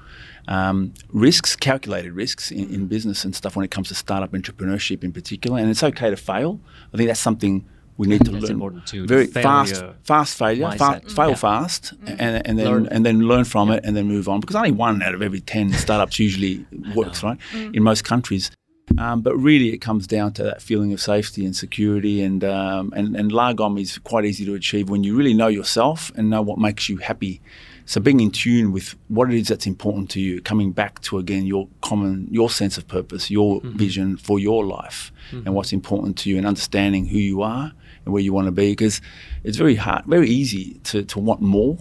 [0.47, 2.89] um, risks, calculated risks in, in, mm.
[2.89, 5.59] business and stuff when it comes to startup entrepreneurship in particular.
[5.59, 6.59] And it's okay to fail.
[6.91, 7.63] I think that's something
[7.98, 8.82] we need to that's learn.
[8.86, 11.36] Too, Very fast, fast failure, fa- fail yeah.
[11.36, 12.16] fast, mm.
[12.20, 12.88] and, and then learn.
[12.88, 13.76] and then learn from yeah.
[13.76, 14.41] it, and then move on.
[14.41, 16.66] Because only one out of every ten startups usually
[16.96, 17.38] works, right?
[17.54, 17.76] Mm.
[17.76, 18.52] In most countries.
[18.98, 22.93] Um, but really, it comes down to that feeling of safety and security, and um,
[22.96, 26.41] and and lagom is quite easy to achieve when you really know yourself and know
[26.41, 27.41] what makes you happy.
[27.86, 31.19] So being in tune with what it is that's important to you, coming back to
[31.19, 33.77] again your common, your sense of purpose, your mm-hmm.
[33.77, 35.45] vision for your life, mm-hmm.
[35.45, 37.71] and what's important to you, and understanding who you are
[38.03, 39.01] and where you want to be, because
[39.43, 41.77] it's very hard, very easy to to want more.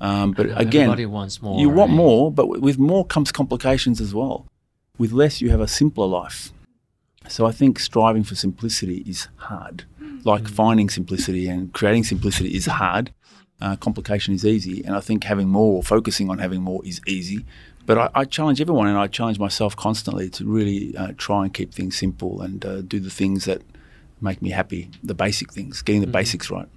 [0.00, 1.76] Um, but again, wants more, you right?
[1.76, 4.46] want more, but with more comes complications as well.
[4.98, 6.52] With less, you have a simpler life.
[7.28, 9.84] So I think striving for simplicity is hard.
[10.24, 10.50] Like mm.
[10.50, 13.12] finding simplicity and creating simplicity is hard.
[13.60, 14.84] Uh, complication is easy.
[14.84, 17.44] And I think having more or focusing on having more is easy.
[17.86, 21.54] But I, I challenge everyone and I challenge myself constantly to really uh, try and
[21.54, 23.62] keep things simple and uh, do the things that
[24.20, 26.12] make me happy, the basic things, getting the mm-hmm.
[26.12, 26.68] basics right.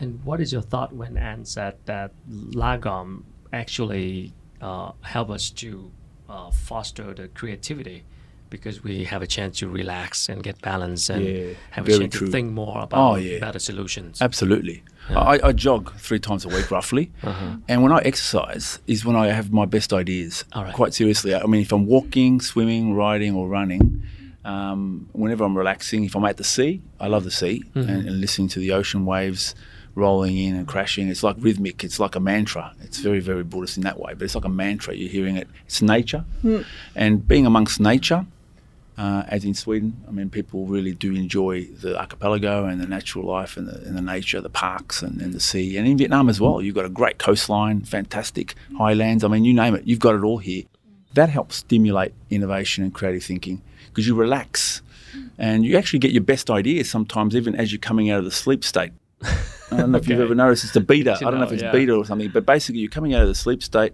[0.00, 3.22] And what is your thought when Ann said that Lagom
[3.52, 5.90] actually uh, help us to
[6.28, 8.04] uh, foster the creativity
[8.50, 12.14] because we have a chance to relax and get balance and yeah, have a chance
[12.14, 12.26] true.
[12.26, 13.38] to think more about oh, yeah.
[13.38, 14.22] better solutions.
[14.22, 14.82] Absolutely.
[15.10, 15.18] Yeah.
[15.18, 17.56] I, I, jog three times a week roughly, uh-huh.
[17.68, 20.44] and when I exercise is when I have my best ideas.
[20.72, 24.02] Quite seriously, I mean, if I'm walking, swimming, riding, or running,
[24.44, 27.88] um, whenever I'm relaxing, if I'm at the sea, I love the sea mm-hmm.
[27.88, 29.54] and, and listening to the ocean waves
[29.94, 31.08] rolling in and crashing.
[31.08, 31.84] It's like rhythmic.
[31.84, 32.74] It's like a mantra.
[32.80, 34.94] It's very, very Buddhist in that way, but it's like a mantra.
[34.94, 35.48] You're hearing it.
[35.66, 36.24] It's nature.
[36.42, 36.64] Mm.
[36.94, 38.26] And being amongst nature,
[38.96, 43.26] uh, as in Sweden, I mean, people really do enjoy the archipelago and the natural
[43.26, 45.76] life and the, and the nature, the parks and, and, the sea.
[45.76, 49.24] And in Vietnam as well, you've got a great coastline, fantastic highlands.
[49.24, 50.62] I mean, you name it, you've got it all here.
[51.14, 54.82] That helps stimulate innovation and creative thinking because you relax
[55.38, 58.30] and you actually get your best ideas sometimes even as you're coming out of the
[58.30, 58.92] sleep state.
[59.22, 61.16] I don't know if you've ever noticed it's a beta.
[61.16, 61.72] I don't know if it's yeah.
[61.72, 63.92] beta or something, but basically you're coming out of the sleep state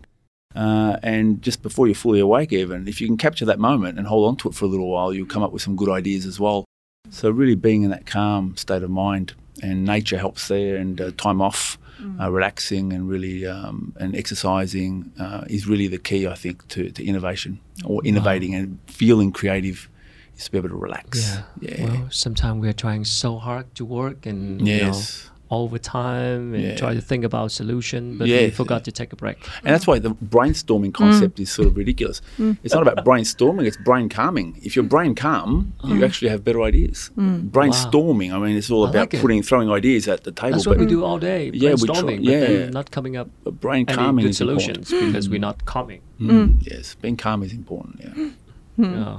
[0.55, 4.07] uh, and just before you're fully awake, even if you can capture that moment and
[4.07, 6.27] hold on to it for a little while, you'll come up with some good ideas
[6.27, 6.65] as well.
[7.11, 11.11] So really being in that calm state of mind and nature helps there, and uh,
[11.17, 12.21] time off, mm.
[12.21, 16.91] uh, relaxing, and really um, and exercising uh, is really the key, I think, to,
[16.91, 18.59] to innovation or innovating wow.
[18.61, 19.89] and feeling creative
[20.37, 21.37] is to be able to relax.
[21.37, 21.43] Yeah.
[21.61, 21.85] yeah.
[21.85, 24.79] Well, sometimes we are trying so hard to work and yes.
[24.79, 26.77] you know, all the time and yeah.
[26.77, 28.43] try to think about a solution, but yeah.
[28.43, 29.37] we forgot to take a break.
[29.65, 31.43] And that's why the brainstorming concept mm.
[31.43, 32.23] is sort of ridiculous.
[32.39, 32.57] Mm.
[32.63, 34.59] It's not about brainstorming; it's brain calming.
[34.63, 35.99] If your brain calm, mm.
[35.99, 37.11] you actually have better ideas.
[37.17, 37.51] Mm.
[37.51, 38.37] Brainstorming, wow.
[38.37, 40.53] I mean, it's all I about like putting throwing ideas at the table.
[40.53, 41.51] That's what we do all day.
[41.53, 45.41] Yeah, brainstorming, try, yeah, but not coming up but brain calming good solutions because we're
[45.41, 46.01] not calming.
[46.21, 46.31] Mm.
[46.31, 46.57] Mm.
[46.61, 48.01] Yes, being calm is important.
[48.01, 48.31] Yeah.
[48.77, 49.19] yeah.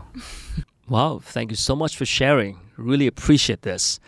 [0.88, 2.60] Wow, thank you so much for sharing.
[2.78, 4.00] Really appreciate this.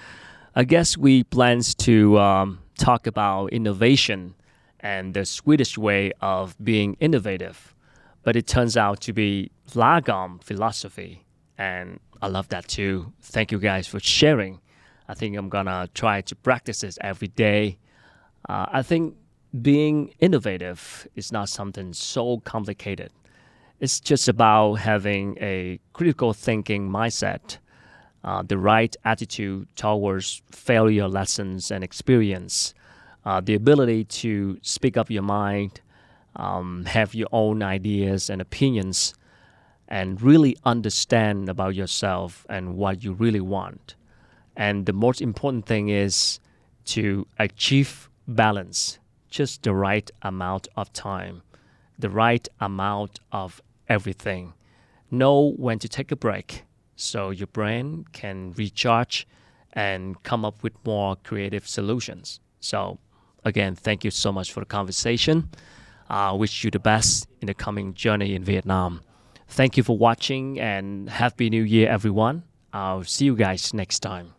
[0.55, 4.35] I guess we plans to um, talk about innovation
[4.81, 7.73] and the Swedish way of being innovative,
[8.21, 11.25] but it turns out to be lagom philosophy,
[11.57, 13.13] and I love that too.
[13.23, 14.59] Thank you guys for sharing.
[15.07, 17.79] I think I'm gonna try to practice this every day.
[18.47, 19.15] Uh, I think
[19.59, 23.11] being innovative is not something so complicated.
[23.79, 27.57] It's just about having a critical thinking mindset
[28.23, 32.73] uh, the right attitude towards failure lessons and experience,
[33.25, 35.81] uh, the ability to speak up your mind,
[36.35, 39.13] um, have your own ideas and opinions,
[39.87, 43.95] and really understand about yourself and what you really want.
[44.55, 46.39] And the most important thing is
[46.85, 48.99] to achieve balance,
[49.29, 51.41] just the right amount of time,
[51.99, 54.53] the right amount of everything.
[55.11, 56.63] Know when to take a break
[57.03, 59.27] so your brain can recharge
[59.73, 62.39] and come up with more creative solutions.
[62.59, 62.99] So,
[63.43, 65.49] again, thank you so much for the conversation.
[66.09, 69.01] I uh, wish you the best in the coming journey in Vietnam.
[69.47, 72.43] Thank you for watching and Happy New Year, everyone.
[72.71, 74.33] I'll see you guys next time.